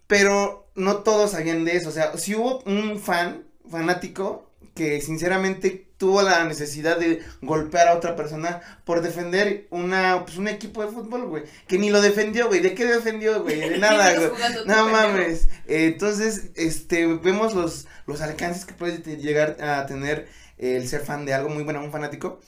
pero 0.07 0.71
no 0.75 0.99
todos 0.99 1.33
sabían 1.33 1.65
de 1.65 1.77
eso, 1.77 1.89
o 1.89 1.93
sea, 1.93 2.17
si 2.19 2.35
hubo 2.35 2.61
un 2.67 3.01
fan, 3.01 3.45
fanático, 3.71 4.51
que 4.75 5.01
sinceramente 5.01 5.91
tuvo 6.01 6.23
la 6.23 6.45
necesidad 6.45 6.99
de 6.99 7.23
golpear 7.43 7.89
a 7.89 7.95
otra 7.95 8.17
persona 8.17 8.63
por 8.85 9.03
defender 9.03 9.67
una, 9.71 10.25
pues 10.25 10.39
un 10.39 10.49
equipo 10.49 10.83
de 10.83 10.91
fútbol, 10.91 11.27
güey, 11.27 11.45
que 11.67 11.79
ni 11.79 11.91
lo 11.91 12.01
defendió, 12.01 12.49
güey, 12.49 12.61
¿de 12.61 12.75
qué 12.75 12.87
defendió, 12.87 13.43
güey? 13.43 13.61
De 13.61 13.79
nada, 13.79 14.15
güey. 14.15 14.31
No 14.65 14.89
mames. 14.89 15.49
Eh, 15.67 15.87
entonces, 15.93 16.51
este, 16.55 17.07
vemos 17.07 17.55
los, 17.55 17.87
los 18.07 18.23
alcances 18.23 18.65
que 18.65 18.73
puede 18.73 18.99
llegar 19.19 19.59
a 19.63 19.85
tener 19.85 20.29
el 20.57 20.89
ser 20.89 21.03
fan 21.03 21.27
de 21.27 21.35
algo 21.35 21.51
muy 21.51 21.65
bueno, 21.65 21.85
un 21.85 21.93
fanático. 21.93 22.41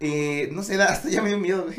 Eh, 0.00 0.48
no 0.52 0.62
sé, 0.62 0.80
hasta 0.82 1.08
ya 1.10 1.20
me 1.22 1.28
dio 1.28 1.38
miedo. 1.38 1.66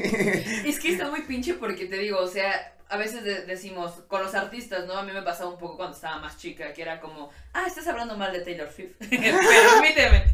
Es 0.65 0.79
que 0.79 0.91
está 0.93 1.09
muy 1.09 1.21
pinche 1.23 1.55
porque 1.55 1.85
te 1.87 1.97
digo, 1.97 2.19
o 2.19 2.27
sea, 2.27 2.73
a 2.89 2.97
veces 2.97 3.23
de- 3.23 3.45
decimos 3.45 3.91
con 4.07 4.21
los 4.21 4.35
artistas, 4.35 4.85
¿no? 4.85 4.93
A 4.93 5.03
mí 5.03 5.11
me 5.11 5.21
pasaba 5.23 5.49
un 5.49 5.57
poco 5.57 5.77
cuando 5.77 5.95
estaba 5.95 6.19
más 6.19 6.37
chica, 6.37 6.71
que 6.73 6.81
era 6.83 6.99
como, 6.99 7.29
ah, 7.53 7.63
estás 7.67 7.87
hablando 7.87 8.15
mal 8.17 8.31
de 8.31 8.41
Taylor 8.41 8.71
Swift. 8.71 8.95
Permíteme. 8.99 10.25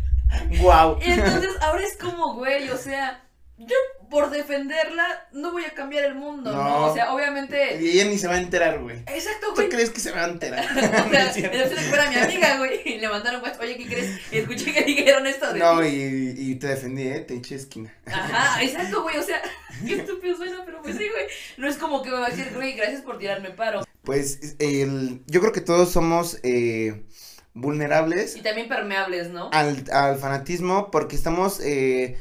Wow. 0.59 0.99
Y 1.01 1.11
entonces 1.11 1.55
ahora 1.61 1.83
es 1.83 1.97
como, 1.97 2.33
güey, 2.35 2.69
o 2.69 2.77
sea, 2.77 3.23
yo 3.57 3.75
por 4.09 4.29
defenderla 4.29 5.27
no 5.31 5.51
voy 5.51 5.65
a 5.65 5.73
cambiar 5.73 6.05
el 6.05 6.15
mundo, 6.15 6.51
¿no? 6.51 6.63
No. 6.63 6.85
O 6.85 6.93
sea, 6.93 7.13
obviamente. 7.13 7.79
Y 7.81 7.89
ella 7.91 8.05
ni 8.05 8.17
se 8.17 8.27
va 8.27 8.35
a 8.35 8.39
enterar, 8.39 8.79
güey. 8.79 8.97
Exacto, 9.07 9.47
¿Tú 9.49 9.55
güey. 9.55 9.69
crees 9.69 9.89
que 9.89 9.99
se 9.99 10.11
va 10.11 10.25
a 10.25 10.27
enterar? 10.29 10.65
O 10.71 10.75
No 11.05 11.09
sea, 11.09 11.25
es 11.27 11.33
cierto. 11.33 11.57
yo 11.57 11.69
que 11.69 11.75
fuera 11.81 12.09
mi 12.09 12.15
amiga, 12.17 12.57
güey, 12.59 12.81
y 12.85 12.99
le 12.99 13.09
mandaron 13.09 13.41
WhatsApp, 13.41 13.61
oye, 13.61 13.77
¿qué 13.77 13.85
crees? 13.87 14.19
Escuché 14.31 14.73
que 14.73 14.83
dijeron 14.83 15.25
esto 15.27 15.51
de 15.51 15.59
No, 15.59 15.83
y, 15.85 16.35
y 16.37 16.55
te 16.55 16.67
defendí, 16.67 17.03
eh, 17.07 17.19
te 17.21 17.33
eché 17.35 17.55
esquina. 17.55 17.93
Ajá, 18.05 18.61
exacto, 18.63 19.01
güey, 19.01 19.17
o 19.17 19.23
sea, 19.23 19.41
qué 19.85 19.95
estúpido 19.95 20.37
suena, 20.37 20.63
pero 20.65 20.81
pues 20.81 20.95
sí, 20.97 21.07
güey. 21.09 21.25
No 21.57 21.67
es 21.67 21.77
como 21.77 22.01
que 22.03 22.11
me 22.11 22.17
va 22.19 22.27
a 22.27 22.29
decir, 22.29 22.51
güey, 22.53 22.73
gracias 22.73 23.01
por 23.01 23.17
tirarme 23.17 23.49
paro. 23.51 23.83
Pues 24.03 24.55
el, 24.59 25.21
yo 25.27 25.41
creo 25.41 25.51
que 25.51 25.61
todos 25.61 25.91
somos 25.91 26.39
eh, 26.43 27.03
vulnerables 27.53 28.35
Y 28.35 28.41
también 28.41 28.67
permeables, 28.69 29.29
¿no? 29.31 29.49
al, 29.51 29.83
al 29.91 30.17
fanatismo 30.17 30.91
porque 30.91 31.15
estamos, 31.15 31.59
eh, 31.61 32.17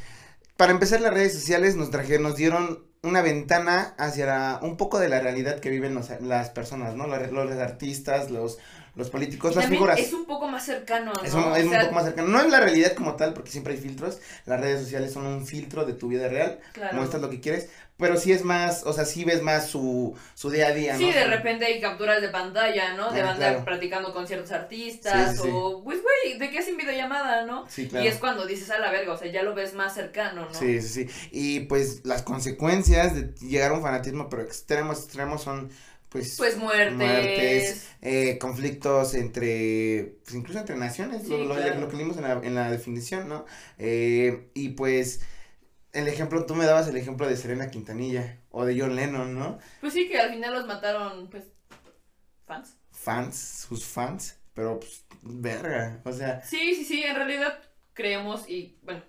para 0.57 0.71
empezar 0.71 1.01
las 1.01 1.13
redes 1.13 1.33
sociales 1.33 1.75
nos 1.75 1.91
trajeron, 1.91 2.23
nos 2.23 2.35
dieron 2.35 2.85
una 3.03 3.21
ventana 3.21 3.95
hacia 3.97 4.25
la- 4.25 4.59
un 4.63 4.75
poco 4.77 4.99
de 4.99 5.09
la 5.09 5.19
realidad 5.19 5.59
que 5.59 5.69
viven 5.69 5.93
los- 5.95 6.09
las 6.21 6.49
personas, 6.49 6.95
¿no? 6.95 7.07
Los, 7.07 7.31
los 7.31 7.51
artistas, 7.59 8.31
los, 8.31 8.57
los 8.97 9.09
políticos, 9.09 9.53
Y 9.53 9.55
las 9.55 9.67
figuras. 9.67 9.99
es 9.99 10.11
un 10.11 10.25
poco 10.25 10.47
más 10.47 10.65
cercano, 10.65 11.13
¿no? 11.13 11.23
Es, 11.23 11.33
un, 11.33 11.43
O 11.43 11.55
es 11.55 11.65
un 11.65 11.79
poco 11.79 11.91
más 11.93 12.03
cercano. 12.05 12.27
No 12.27 12.41
es 12.41 12.49
la 12.49 12.59
realidad 12.59 12.93
como 12.93 13.15
tal, 13.15 13.33
porque 13.33 13.51
siempre 13.51 13.73
hay 13.73 13.79
filtros. 13.79 14.19
Las 14.45 14.59
redes 14.59 14.81
sociales 14.81 15.13
son 15.13 15.25
un 15.25 15.45
filtro 15.45 15.85
de 15.85 15.93
tu 15.93 16.07
vida 16.09 16.27
real. 16.27 16.59
claro. 16.73 16.97
Muestras 16.97 17.21
lo 17.21 17.29
que 17.29 17.39
quieres. 17.39 17.69
Pero 17.97 18.15
sí 18.17 18.31
es 18.31 18.43
más, 18.43 18.83
o 18.85 18.93
sea, 18.93 19.05
sí 19.05 19.23
ves 19.25 19.41
más 19.41 19.69
su, 19.69 20.15
su 20.35 20.51
día 20.51 20.67
a 20.67 20.71
día, 20.71 20.95
Sí, 20.97 21.05
¿no? 21.07 21.11
de 21.15 21.25
repente 21.25 21.65
hay 21.65 21.81
capturas 21.81 22.21
de 22.21 22.29
pantalla, 22.29 22.93
¿no? 22.93 23.11
De 23.11 23.21
Ah, 23.21 23.25
banda 23.25 23.49
claro. 23.49 23.65
platicando 23.65 24.13
con 24.13 24.27
ciertos 24.27 24.51
artistas 24.51 25.31
Sí, 25.31 25.37
sí, 25.37 25.43
sí. 25.45 25.49
o, 25.51 25.83
pues, 25.83 25.99
güey, 26.03 26.37
¿de 26.37 26.51
qué 26.51 26.59
hacen 26.59 26.77
videollamada, 26.77 27.45
no? 27.47 27.65
Sí, 27.67 27.87
claro. 27.87 28.05
Y 28.05 28.07
es 28.07 28.17
cuando 28.17 28.45
dices 28.45 28.69
a 28.69 28.77
la 28.77 28.91
verga, 28.91 29.13
o 29.13 29.17
sea, 29.17 29.31
ya 29.31 29.41
lo 29.41 29.55
ves 29.55 29.73
más 29.73 29.95
cercano, 29.95 30.45
¿no? 30.45 30.53
Sí, 30.53 30.79
sí, 30.81 31.05
sí. 31.07 31.29
Y 31.31 31.61
pues 31.61 32.05
las 32.05 32.21
consecuencias 32.21 33.15
de 33.15 33.33
llegar 33.47 33.71
a 33.71 33.73
un 33.73 33.81
fanatismo, 33.81 34.29
pero 34.29 34.43
extremos, 34.43 34.99
extremos 34.99 35.41
son, 35.41 35.71
pues, 36.09 36.35
Pues 36.37 36.57
muertes. 36.57 36.95
Muertes. 36.95 37.89
eh, 38.01 38.37
conflictos 38.39 39.13
entre, 39.13 40.17
pues 40.23 40.35
incluso 40.35 40.59
entre 40.59 40.75
naciones, 40.77 41.23
Sí, 41.23 41.29
lo, 41.29 41.55
claro. 41.55 41.79
lo 41.81 41.89
que 41.89 41.97
leímos 41.97 42.17
en 42.17 42.23
la, 42.23 42.33
en 42.33 42.55
la 42.55 42.71
definición, 42.71 43.27
¿no? 43.29 43.45
Eh, 43.77 44.49
y 44.53 44.69
pues, 44.69 45.21
el 45.93 46.07
ejemplo, 46.07 46.45
tú 46.45 46.55
me 46.55 46.65
dabas 46.65 46.87
el 46.87 46.97
ejemplo 46.97 47.27
de 47.27 47.37
Serena 47.37 47.69
Quintanilla 47.71 48.39
o 48.51 48.65
de 48.65 48.79
John 48.79 48.95
Lennon, 48.95 49.33
¿no? 49.37 49.57
Pues 49.81 49.93
sí, 49.93 50.07
que 50.07 50.19
al 50.19 50.31
final 50.31 50.53
los 50.53 50.67
mataron, 50.67 51.29
pues, 51.29 51.45
fans. 52.45 52.77
Fans, 52.91 53.65
sus 53.67 53.85
fans, 53.85 54.37
pero 54.53 54.79
pues, 54.79 55.05
verga, 55.21 56.01
o 56.03 56.11
sea, 56.13 56.41
Sí, 56.43 56.73
sí, 56.75 56.83
sí, 56.85 57.03
en 57.03 57.15
realidad 57.15 57.59
creemos 57.93 58.49
y, 58.49 58.77
bueno, 58.83 59.03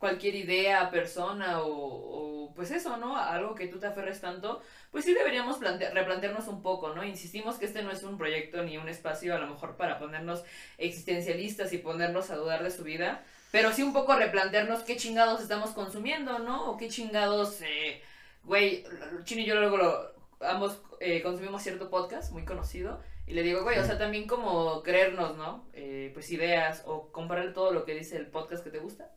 cualquier 0.00 0.34
idea, 0.34 0.90
persona 0.90 1.60
o, 1.60 1.68
o, 1.68 2.54
pues 2.54 2.70
eso, 2.70 2.96
¿no? 2.96 3.18
Algo 3.18 3.54
que 3.54 3.68
tú 3.68 3.78
te 3.78 3.86
aferres 3.86 4.20
tanto, 4.20 4.62
pues 4.90 5.04
sí 5.04 5.12
deberíamos 5.12 5.60
replantearnos 5.60 6.48
un 6.48 6.62
poco, 6.62 6.94
¿no? 6.94 7.04
Insistimos 7.04 7.58
que 7.58 7.66
este 7.66 7.82
no 7.82 7.92
es 7.92 8.02
un 8.02 8.16
proyecto 8.16 8.62
ni 8.62 8.78
un 8.78 8.88
espacio 8.88 9.36
a 9.36 9.38
lo 9.38 9.46
mejor 9.46 9.76
para 9.76 9.98
ponernos 9.98 10.42
existencialistas 10.78 11.74
y 11.74 11.78
ponernos 11.78 12.30
a 12.30 12.36
dudar 12.36 12.62
de 12.62 12.70
su 12.70 12.82
vida, 12.82 13.22
pero 13.52 13.72
sí 13.72 13.82
un 13.82 13.92
poco 13.92 14.16
replantearnos 14.16 14.82
qué 14.84 14.96
chingados 14.96 15.42
estamos 15.42 15.70
consumiendo, 15.72 16.38
¿no? 16.38 16.70
O 16.70 16.78
qué 16.78 16.88
chingados, 16.88 17.60
eh, 17.60 18.02
güey, 18.44 18.84
Chino 19.24 19.42
y 19.42 19.44
yo 19.44 19.56
luego 19.56 19.76
lo, 19.76 20.14
ambos 20.40 20.80
eh, 21.00 21.22
consumimos 21.22 21.62
cierto 21.62 21.90
podcast 21.90 22.32
muy 22.32 22.46
conocido 22.46 23.02
y 23.26 23.34
le 23.34 23.42
digo, 23.42 23.62
güey, 23.64 23.78
o 23.78 23.84
sea, 23.84 23.98
también 23.98 24.26
como 24.26 24.82
creernos, 24.82 25.36
¿no? 25.36 25.68
Eh, 25.74 26.10
pues 26.14 26.30
ideas 26.30 26.84
o 26.86 27.12
comparar 27.12 27.52
todo 27.52 27.70
lo 27.70 27.84
que 27.84 27.94
dice 27.94 28.16
el 28.16 28.28
podcast 28.28 28.64
que 28.64 28.70
te 28.70 28.78
gusta. 28.78 29.10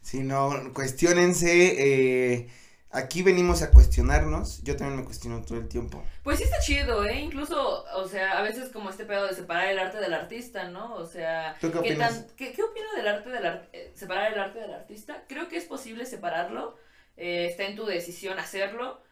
Sí, 0.00 0.20
no, 0.20 0.72
cuestionense, 0.72 1.50
eh, 1.78 2.48
aquí 2.90 3.22
venimos 3.22 3.62
a 3.62 3.70
cuestionarnos, 3.70 4.62
yo 4.62 4.76
también 4.76 5.00
me 5.00 5.04
cuestiono 5.04 5.42
todo 5.42 5.58
el 5.58 5.68
tiempo. 5.68 6.02
Pues 6.22 6.38
sí 6.38 6.44
está 6.44 6.60
chido, 6.60 7.04
¿eh? 7.04 7.20
Incluso, 7.20 7.84
o 7.94 8.08
sea, 8.08 8.38
a 8.38 8.42
veces 8.42 8.70
como 8.70 8.90
este 8.90 9.04
pedo 9.04 9.26
de 9.26 9.34
separar 9.34 9.68
el 9.68 9.78
arte 9.78 9.98
del 9.98 10.14
artista, 10.14 10.68
¿no? 10.68 10.94
O 10.94 11.06
sea, 11.06 11.56
qué, 11.60 11.66
opinas? 11.66 12.26
¿qué, 12.36 12.52
¿qué, 12.52 12.62
opino 12.62 12.86
del 12.96 13.08
arte 13.08 13.30
del 13.30 13.60
eh, 13.72 13.92
separar 13.94 14.32
el 14.32 14.38
arte 14.38 14.60
del 14.60 14.72
artista? 14.72 15.24
Creo 15.28 15.48
que 15.48 15.56
es 15.56 15.64
posible 15.64 16.06
separarlo, 16.06 16.76
eh, 17.16 17.46
está 17.50 17.64
en 17.64 17.76
tu 17.76 17.84
decisión 17.84 18.38
hacerlo, 18.38 19.02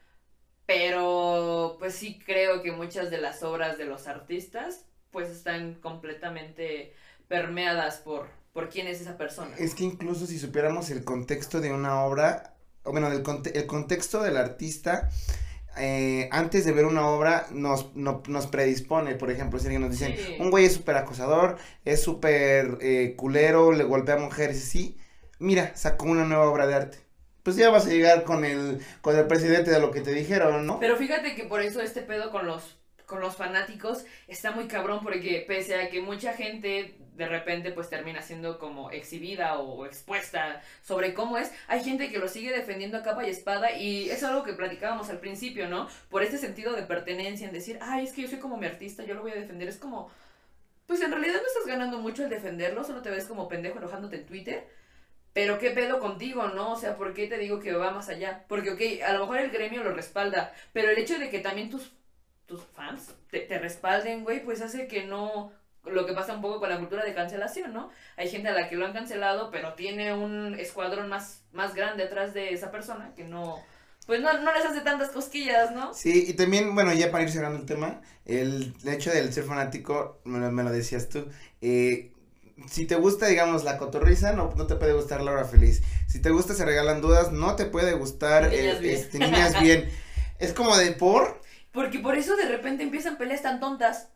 pero 0.66 1.76
pues 1.78 1.94
sí 1.94 2.18
creo 2.24 2.62
que 2.62 2.72
muchas 2.72 3.10
de 3.10 3.18
las 3.18 3.42
obras 3.42 3.76
de 3.78 3.84
los 3.84 4.06
artistas 4.06 4.86
pues 5.10 5.28
están 5.28 5.74
completamente 5.74 6.94
permeadas 7.28 7.98
por, 7.98 8.28
por 8.54 8.70
quién 8.70 8.86
es 8.86 9.02
esa 9.02 9.18
persona. 9.18 9.50
Es 9.58 9.74
que 9.74 9.84
incluso 9.84 10.26
si 10.26 10.38
supiéramos 10.38 10.88
el 10.88 11.04
contexto 11.04 11.60
de 11.60 11.72
una 11.72 12.04
obra, 12.04 12.54
o 12.84 12.92
bueno, 12.92 13.08
el, 13.08 13.22
el 13.52 13.66
contexto 13.66 14.22
del 14.22 14.36
artista, 14.38 15.10
eh, 15.76 16.28
antes 16.30 16.64
de 16.64 16.70
ver 16.70 16.86
una 16.86 17.08
obra 17.08 17.48
nos, 17.50 17.94
nos 17.96 18.46
predispone, 18.46 19.16
por 19.16 19.32
ejemplo, 19.32 19.58
si 19.58 19.66
alguien 19.66 19.82
nos 19.82 19.90
dice, 19.90 20.36
un 20.38 20.50
güey 20.50 20.66
es 20.66 20.74
súper 20.74 20.96
acosador, 20.96 21.58
es 21.84 22.00
súper 22.00 22.78
eh, 22.80 23.14
culero, 23.16 23.72
le 23.72 23.82
golpea 23.82 24.14
a 24.14 24.18
mujeres, 24.18 24.62
sí, 24.62 24.96
mira, 25.40 25.76
sacó 25.76 26.06
una 26.06 26.24
nueva 26.24 26.48
obra 26.48 26.66
de 26.66 26.74
arte 26.74 27.04
pues 27.42 27.56
ya 27.56 27.68
vas 27.68 27.86
a 27.86 27.90
llegar 27.90 28.24
con 28.24 28.44
el, 28.46 28.80
con 29.02 29.14
el 29.16 29.26
presidente 29.26 29.70
de 29.70 29.78
lo 29.78 29.90
que 29.90 30.00
te 30.00 30.14
dijeron, 30.14 30.66
¿no? 30.66 30.80
Pero 30.80 30.96
fíjate 30.96 31.34
que 31.34 31.44
por 31.44 31.60
eso 31.60 31.82
este 31.82 32.00
pedo 32.00 32.30
con 32.30 32.46
los, 32.46 32.78
con 33.06 33.20
los 33.20 33.36
fanáticos 33.36 34.04
está 34.28 34.50
muy 34.50 34.66
cabrón, 34.66 35.00
porque 35.02 35.44
pese 35.46 35.76
a 35.76 35.90
que 35.90 36.00
mucha 36.00 36.32
gente 36.32 36.96
de 37.14 37.26
repente 37.26 37.70
pues 37.70 37.88
termina 37.88 38.22
siendo 38.22 38.58
como 38.58 38.90
exhibida 38.90 39.58
o 39.58 39.86
expuesta 39.86 40.62
sobre 40.82 41.14
cómo 41.14 41.38
es, 41.38 41.52
hay 41.68 41.84
gente 41.84 42.10
que 42.10 42.18
lo 42.18 42.28
sigue 42.28 42.52
defendiendo 42.52 42.98
a 42.98 43.02
capa 43.02 43.26
y 43.26 43.30
espada 43.30 43.72
y 43.72 44.10
es 44.10 44.22
algo 44.24 44.42
que 44.42 44.52
platicábamos 44.52 45.10
al 45.10 45.20
principio, 45.20 45.68
¿no? 45.68 45.88
Por 46.10 46.22
este 46.22 46.38
sentido 46.38 46.72
de 46.74 46.82
pertenencia, 46.82 47.46
en 47.46 47.52
decir, 47.52 47.78
ay, 47.80 48.04
es 48.04 48.12
que 48.12 48.22
yo 48.22 48.28
soy 48.28 48.38
como 48.38 48.56
mi 48.56 48.66
artista, 48.66 49.04
yo 49.04 49.14
lo 49.14 49.22
voy 49.22 49.32
a 49.32 49.36
defender, 49.36 49.68
es 49.68 49.78
como, 49.78 50.10
pues 50.86 51.00
en 51.02 51.12
realidad 51.12 51.40
no 51.40 51.46
estás 51.46 51.66
ganando 51.66 51.98
mucho 51.98 52.24
el 52.24 52.30
defenderlo, 52.30 52.84
solo 52.84 53.02
te 53.02 53.10
ves 53.10 53.26
como 53.26 53.48
pendejo 53.48 53.78
enojándote 53.78 54.16
en 54.16 54.26
Twitter 54.26 54.64
pero 55.34 55.58
qué 55.58 55.72
pedo 55.72 55.98
contigo, 55.98 56.46
¿no? 56.48 56.72
O 56.72 56.76
sea, 56.76 56.96
¿por 56.96 57.12
qué 57.12 57.26
te 57.26 57.38
digo 57.38 57.58
que 57.58 57.72
va 57.72 57.90
más 57.90 58.08
allá? 58.08 58.44
Porque, 58.48 58.70
ok, 58.70 59.02
a 59.04 59.12
lo 59.12 59.20
mejor 59.20 59.38
el 59.38 59.50
gremio 59.50 59.82
lo 59.82 59.92
respalda, 59.92 60.54
pero 60.72 60.90
el 60.90 60.98
hecho 60.98 61.18
de 61.18 61.28
que 61.28 61.40
también 61.40 61.70
tus, 61.70 61.92
tus 62.46 62.62
fans 62.62 63.10
te, 63.30 63.40
te 63.40 63.58
respalden, 63.58 64.24
güey, 64.24 64.44
pues 64.44 64.60
hace 64.60 64.86
que 64.86 65.04
no... 65.04 65.52
Lo 65.84 66.06
que 66.06 66.14
pasa 66.14 66.32
un 66.32 66.40
poco 66.40 66.60
con 66.60 66.70
la 66.70 66.78
cultura 66.78 67.04
de 67.04 67.12
cancelación, 67.12 67.74
¿no? 67.74 67.90
Hay 68.16 68.30
gente 68.30 68.48
a 68.48 68.52
la 68.52 68.70
que 68.70 68.76
lo 68.76 68.86
han 68.86 68.94
cancelado, 68.94 69.50
pero 69.50 69.74
tiene 69.74 70.14
un 70.14 70.54
escuadrón 70.54 71.10
más, 71.10 71.42
más 71.52 71.74
grande 71.74 72.04
atrás 72.04 72.32
de 72.32 72.54
esa 72.54 72.70
persona 72.70 73.12
que 73.14 73.24
no 73.24 73.62
pues 74.06 74.20
no, 74.20 74.32
no 74.42 74.52
les 74.52 74.64
hace 74.64 74.80
tantas 74.82 75.08
cosquillas, 75.10 75.72
¿no? 75.72 75.94
Sí, 75.94 76.26
y 76.28 76.34
también, 76.34 76.74
bueno, 76.74 76.92
ya 76.92 77.10
para 77.10 77.24
ir 77.24 77.30
cerrando 77.30 77.58
el 77.58 77.64
tema, 77.64 78.02
el 78.26 78.74
hecho 78.84 79.10
del 79.10 79.32
ser 79.32 79.44
fanático, 79.44 80.20
me 80.24 80.38
lo, 80.38 80.50
me 80.52 80.62
lo 80.62 80.70
decías 80.70 81.08
tú, 81.08 81.26
eh, 81.62 82.12
si 82.68 82.86
te 82.86 82.96
gusta, 82.96 83.26
digamos, 83.26 83.64
la 83.64 83.78
cotorriza, 83.78 84.32
no, 84.32 84.52
no 84.56 84.66
te 84.66 84.76
puede 84.76 84.92
gustar 84.92 85.22
la 85.22 85.32
hora 85.32 85.44
feliz. 85.44 85.82
Si 86.06 86.20
te 86.20 86.30
gusta 86.30 86.54
Se 86.54 86.64
Regalan 86.64 87.00
Dudas, 87.00 87.32
no 87.32 87.56
te 87.56 87.64
puede 87.64 87.94
gustar 87.94 88.50
Niñas 88.50 88.76
eh, 88.76 88.80
bien. 88.80 88.94
Este, 88.94 89.18
Niñas 89.18 89.60
Bien. 89.60 89.88
Es 90.38 90.52
como 90.52 90.76
de 90.76 90.90
por. 90.92 91.40
Porque 91.74 91.98
por 91.98 92.14
eso 92.14 92.36
de 92.36 92.44
repente 92.44 92.84
empiezan 92.84 93.16
peleas 93.16 93.42
tan 93.42 93.58
tontas. 93.58 94.13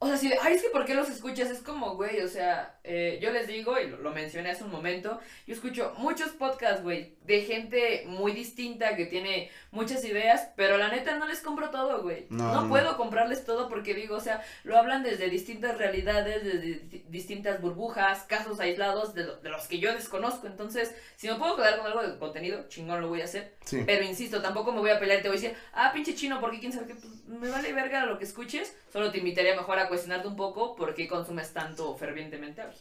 O 0.00 0.06
sea, 0.06 0.16
si, 0.16 0.32
ay, 0.42 0.54
es 0.54 0.62
que 0.62 0.70
¿por 0.70 0.84
qué 0.84 0.94
los 0.94 1.10
escuchas? 1.10 1.50
Es 1.50 1.60
como, 1.60 1.96
güey, 1.96 2.20
o 2.20 2.28
sea, 2.28 2.78
eh, 2.84 3.18
yo 3.20 3.32
les 3.32 3.48
digo, 3.48 3.80
y 3.80 3.88
lo, 3.88 3.96
lo, 3.98 4.12
mencioné 4.12 4.50
hace 4.50 4.62
un 4.62 4.70
momento, 4.70 5.18
yo 5.44 5.54
escucho 5.54 5.92
muchos 5.98 6.30
podcasts, 6.30 6.84
güey, 6.84 7.16
de 7.24 7.42
gente 7.42 8.04
muy 8.06 8.30
distinta 8.30 8.94
que 8.94 9.06
tiene 9.06 9.50
muchas 9.72 10.04
ideas, 10.04 10.50
pero 10.54 10.78
la 10.78 10.88
neta 10.88 11.18
no 11.18 11.26
les 11.26 11.40
compro 11.40 11.70
todo, 11.70 12.02
güey. 12.02 12.26
No, 12.30 12.62
no, 12.62 12.68
puedo 12.68 12.96
comprarles 12.96 13.44
todo 13.44 13.68
porque 13.68 13.92
digo, 13.92 14.14
o 14.14 14.20
sea, 14.20 14.42
lo 14.62 14.78
hablan 14.78 15.02
desde 15.02 15.28
distintas 15.28 15.76
realidades, 15.76 16.44
desde 16.44 17.02
distintas 17.08 17.60
burbujas, 17.60 18.22
casos 18.22 18.60
aislados 18.60 19.14
de, 19.14 19.24
lo, 19.24 19.36
de, 19.36 19.50
los 19.50 19.66
que 19.66 19.80
yo 19.80 19.92
desconozco. 19.92 20.46
Entonces, 20.46 20.94
si 21.16 21.28
me 21.28 21.34
puedo 21.34 21.56
quedar 21.56 21.76
con 21.78 21.86
algo 21.86 22.02
de 22.02 22.18
contenido, 22.18 22.68
chingón 22.68 23.00
lo 23.00 23.08
voy 23.08 23.20
a 23.20 23.24
hacer. 23.24 23.56
Sí. 23.64 23.82
Pero 23.84 24.04
insisto, 24.04 24.40
tampoco 24.40 24.70
me 24.70 24.78
voy 24.78 24.90
a 24.90 25.00
pelear 25.00 25.18
y 25.18 25.22
te 25.22 25.28
voy 25.28 25.38
a 25.38 25.40
decir, 25.40 25.56
ah, 25.72 25.90
pinche 25.92 26.14
chino, 26.14 26.40
porque 26.40 26.60
quién 26.60 26.72
sabe 26.72 26.86
qué, 26.86 26.94
pues, 26.94 27.24
me 27.26 27.50
vale 27.50 27.72
verga 27.72 28.06
lo 28.06 28.16
que 28.16 28.24
escuches. 28.24 28.74
Solo 28.92 29.10
te 29.10 29.18
invitaría 29.18 29.54
mejor 29.54 29.78
a 29.78 29.87
cuestionarte 29.88 30.28
un 30.28 30.36
poco 30.36 30.76
por 30.76 30.94
qué 30.94 31.08
consumes 31.08 31.52
tanto 31.52 31.96
fervientemente 31.96 32.62
hoy. 32.62 32.74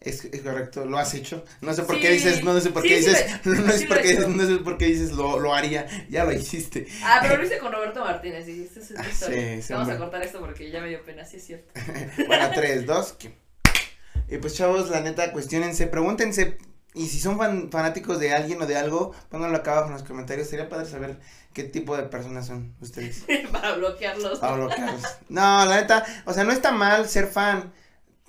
Es, 0.00 0.24
es, 0.24 0.40
correcto, 0.40 0.86
lo 0.86 0.98
has 0.98 1.12
hecho. 1.14 1.44
No 1.60 1.74
sé 1.74 1.82
por 1.82 1.96
sí. 1.96 2.00
qué 2.00 2.10
dices, 2.10 2.42
no 2.42 2.58
sé 2.58 2.70
por 2.70 2.82
qué 2.82 2.96
dices, 2.96 3.18
sí, 3.44 3.50
no, 3.50 3.70
sé 3.70 3.86
por 3.86 4.00
qué, 4.00 4.14
no 4.18 4.46
sé 4.46 4.56
por 4.56 4.78
qué 4.78 4.86
dices 4.86 5.12
lo, 5.12 5.38
lo 5.38 5.54
haría, 5.54 5.86
ya 6.08 6.24
lo 6.24 6.32
hiciste. 6.32 6.86
Ah, 7.02 7.18
pero 7.20 7.36
lo 7.36 7.44
hice 7.46 7.58
con 7.58 7.70
Roberto 7.70 8.02
Martínez 8.02 8.48
y 8.48 8.64
es 8.64 8.92
Ah, 8.96 9.06
historia. 9.08 9.60
Vamos 9.70 9.88
a 9.90 9.98
cortar 9.98 10.22
esto 10.22 10.40
porque 10.40 10.70
ya 10.70 10.80
me 10.80 10.88
dio 10.88 11.04
pena, 11.04 11.24
sí 11.24 11.36
es 11.36 11.44
cierto. 11.44 11.72
bueno, 12.26 12.50
tres, 12.54 12.86
dos, 12.86 13.12
¿qué? 13.12 13.34
Y 14.28 14.38
pues 14.38 14.54
chavos, 14.54 14.88
la 14.88 15.00
neta, 15.00 15.32
cuestionense, 15.32 15.86
pregúntense, 15.86 16.56
y 16.94 17.06
si 17.06 17.20
son 17.20 17.36
fan, 17.36 17.70
fanáticos 17.70 18.18
de 18.18 18.32
alguien 18.32 18.60
o 18.62 18.66
de 18.66 18.76
algo, 18.76 19.12
pónganlo 19.28 19.58
acá 19.58 19.72
abajo 19.72 19.88
en 19.88 19.94
los 19.94 20.02
comentarios, 20.02 20.48
sería 20.48 20.68
padre 20.68 20.86
saber 20.86 21.18
qué 21.52 21.64
tipo 21.64 21.96
de 21.96 22.04
personas 22.04 22.46
son 22.46 22.74
ustedes. 22.80 23.24
Para 23.52 23.74
bloquearlos. 23.74 24.38
Para 24.38 24.54
bloquearlos. 24.54 25.02
No, 25.28 25.64
la 25.64 25.80
neta, 25.80 26.04
o 26.26 26.32
sea, 26.32 26.44
no 26.44 26.52
está 26.52 26.72
mal 26.72 27.08
ser 27.08 27.26
fan 27.26 27.72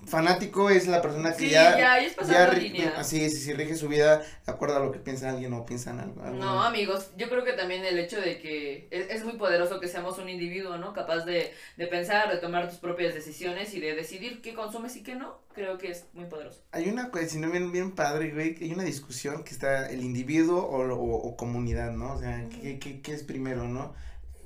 fanático 0.06 0.70
es 0.70 0.88
la 0.88 1.02
persona 1.02 1.34
que 1.34 1.46
sí, 1.46 1.50
ya, 1.50 1.78
ya, 1.78 2.00
es 2.00 2.16
ya 2.28 2.48
la 2.48 2.54
línea. 2.54 2.94
así 2.98 3.24
es, 3.24 3.44
si 3.44 3.54
rige 3.54 3.76
su 3.76 3.88
vida 3.88 4.20
de 4.20 4.52
acuerdo 4.52 4.78
a 4.78 4.80
lo 4.80 4.92
que 4.92 5.00
piensa 5.00 5.30
alguien 5.30 5.54
o 5.54 5.66
piensan 5.66 6.00
algo. 6.00 6.22
No, 6.32 6.64
amigos, 6.64 7.12
yo 7.18 7.30
creo 7.30 7.44
que 7.44 7.54
también 7.54 7.86
el 7.86 8.00
hecho 8.00 8.20
de 8.20 8.40
que 8.40 8.88
es, 8.92 9.10
es, 9.10 9.24
muy 9.24 9.34
poderoso 9.34 9.80
que 9.80 9.88
seamos 9.88 10.18
un 10.18 10.30
individuo, 10.30 10.78
¿no? 10.78 10.94
Capaz 10.94 11.26
de, 11.26 11.54
de 11.78 11.88
pensar, 11.88 12.32
de 12.32 12.38
tomar 12.38 12.70
tus 12.70 12.80
propias 12.80 13.14
decisiones 13.14 13.74
y 13.74 13.80
de 13.80 13.96
decidir 13.96 14.42
qué 14.42 14.54
consumes 14.54 14.96
y 14.96 15.04
qué 15.04 15.16
no, 15.16 15.40
creo 15.54 15.78
que 15.78 15.92
es 15.92 16.06
muy 16.14 16.26
poderoso. 16.26 16.62
Hay 16.72 16.90
una 16.90 17.10
cuestión 17.10 17.52
bien, 17.52 17.72
bien 17.72 17.92
padre, 17.92 18.32
güey, 18.32 18.58
hay 18.62 18.72
una 18.74 18.84
discusión 18.84 19.44
que 19.44 19.52
está 19.52 19.90
el 19.90 20.02
individuo 20.02 20.62
o, 20.64 20.82
o, 20.94 21.16
o 21.16 21.36
comunidad, 21.36 21.92
¿no? 21.92 22.14
O 22.14 22.20
sea, 22.20 22.48
¿qué, 22.50 22.80
qué, 22.80 23.02
¿qué 23.02 23.14
es 23.14 23.24
primero, 23.24 23.68
no? 23.68 23.94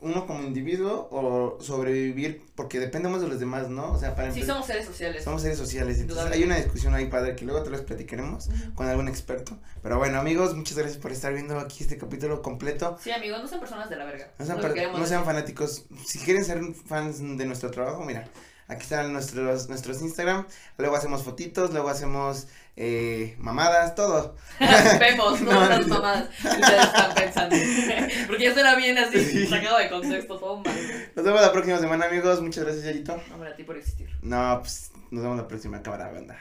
Uno 0.06 0.28
como 0.28 0.44
individuo 0.44 1.08
o 1.12 1.58
sobrevivir, 1.62 2.44
porque 2.56 2.80
dependemos 2.80 3.22
de 3.22 3.28
los 3.28 3.40
demás, 3.40 3.70
¿no? 3.70 3.92
O 3.92 3.98
sea, 4.00 4.16
para 4.16 4.32
Sí, 4.32 4.44
somos 4.44 4.68
seres 4.68 4.86
sociales. 4.86 5.24
Somos 5.24 5.42
seres 5.42 5.58
sociales, 5.58 6.00
entonces 6.00 6.32
hay 6.32 6.44
una 6.44 6.58
discusión 6.58 6.94
ahí 6.94 7.08
padre 7.08 7.36
que 7.36 7.44
luego 7.44 7.64
te 7.64 7.72
los 7.72 7.82
platicaremos 7.82 8.48
uh 8.48 8.52
-huh. 8.52 8.74
con 8.76 8.88
algún 8.88 9.08
experto. 9.08 9.58
Pero 9.82 9.98
bueno, 9.98 10.20
amigos, 10.20 10.56
muchas 10.56 10.78
gracias 10.78 11.00
por 11.02 11.12
estar 11.12 11.34
viendo 11.34 11.60
aquí 11.60 11.84
este 11.84 11.98
capítulo 11.98 12.44
completo. 12.44 12.98
Sí, 13.02 13.12
amigos, 13.12 13.42
no 13.42 13.48
sean 13.48 13.60
personas 13.60 13.90
de 13.90 13.96
la 13.96 14.06
verga. 14.06 14.32
No 14.38 14.46
sean, 14.46 14.92
no 14.94 15.06
sean 15.08 15.26
fanáticos. 15.26 15.86
Si 16.06 16.20
quieren 16.20 16.46
ser 16.46 16.62
fans 16.86 17.20
de 17.20 17.46
nuestro 17.46 17.72
trabajo, 17.72 18.04
mira, 18.06 18.30
aquí 18.68 18.84
están 18.84 19.14
nuestros, 19.14 19.70
nuestros 19.70 20.02
Instagram, 20.02 20.46
luego 20.78 20.96
hacemos 20.96 21.24
fotitos, 21.24 21.72
luego 21.72 21.90
hacemos 21.90 22.48
eh, 22.78 23.36
mamadas, 23.38 23.96
todo. 23.96 24.36
Vemos 25.00 25.40
todas 25.40 25.70
no, 25.70 25.70
las 25.70 25.88
mamadas 25.88 26.30
que 26.42 26.48
ustedes 26.48 26.84
están 26.84 27.16
pensando. 27.16 27.56
Porque 28.28 28.44
ya 28.44 28.54
suena 28.54 28.76
bien 28.76 28.98
así, 28.98 29.24
sí. 29.24 29.48
sacado 29.48 29.78
de 29.78 29.90
contexto, 29.90 30.38
todo 30.38 30.58
mal. 30.58 31.10
Nos 31.16 31.26
vemos 31.26 31.42
la 31.42 31.52
próxima 31.52 31.80
semana, 31.80 32.06
amigos. 32.06 32.42
Muchas 32.42 32.64
gracias, 32.64 32.86
Yarito. 32.86 33.22
Hombre, 33.34 33.50
a 33.50 33.56
ti 33.56 33.64
por 33.64 33.78
existir. 33.78 34.10
No, 34.22 34.60
pues 34.62 34.92
nos 35.12 35.24
vemos 35.24 35.38
la 35.38 35.48
próxima 35.48 35.82
cámara, 35.82 36.12
banda. 36.12 36.38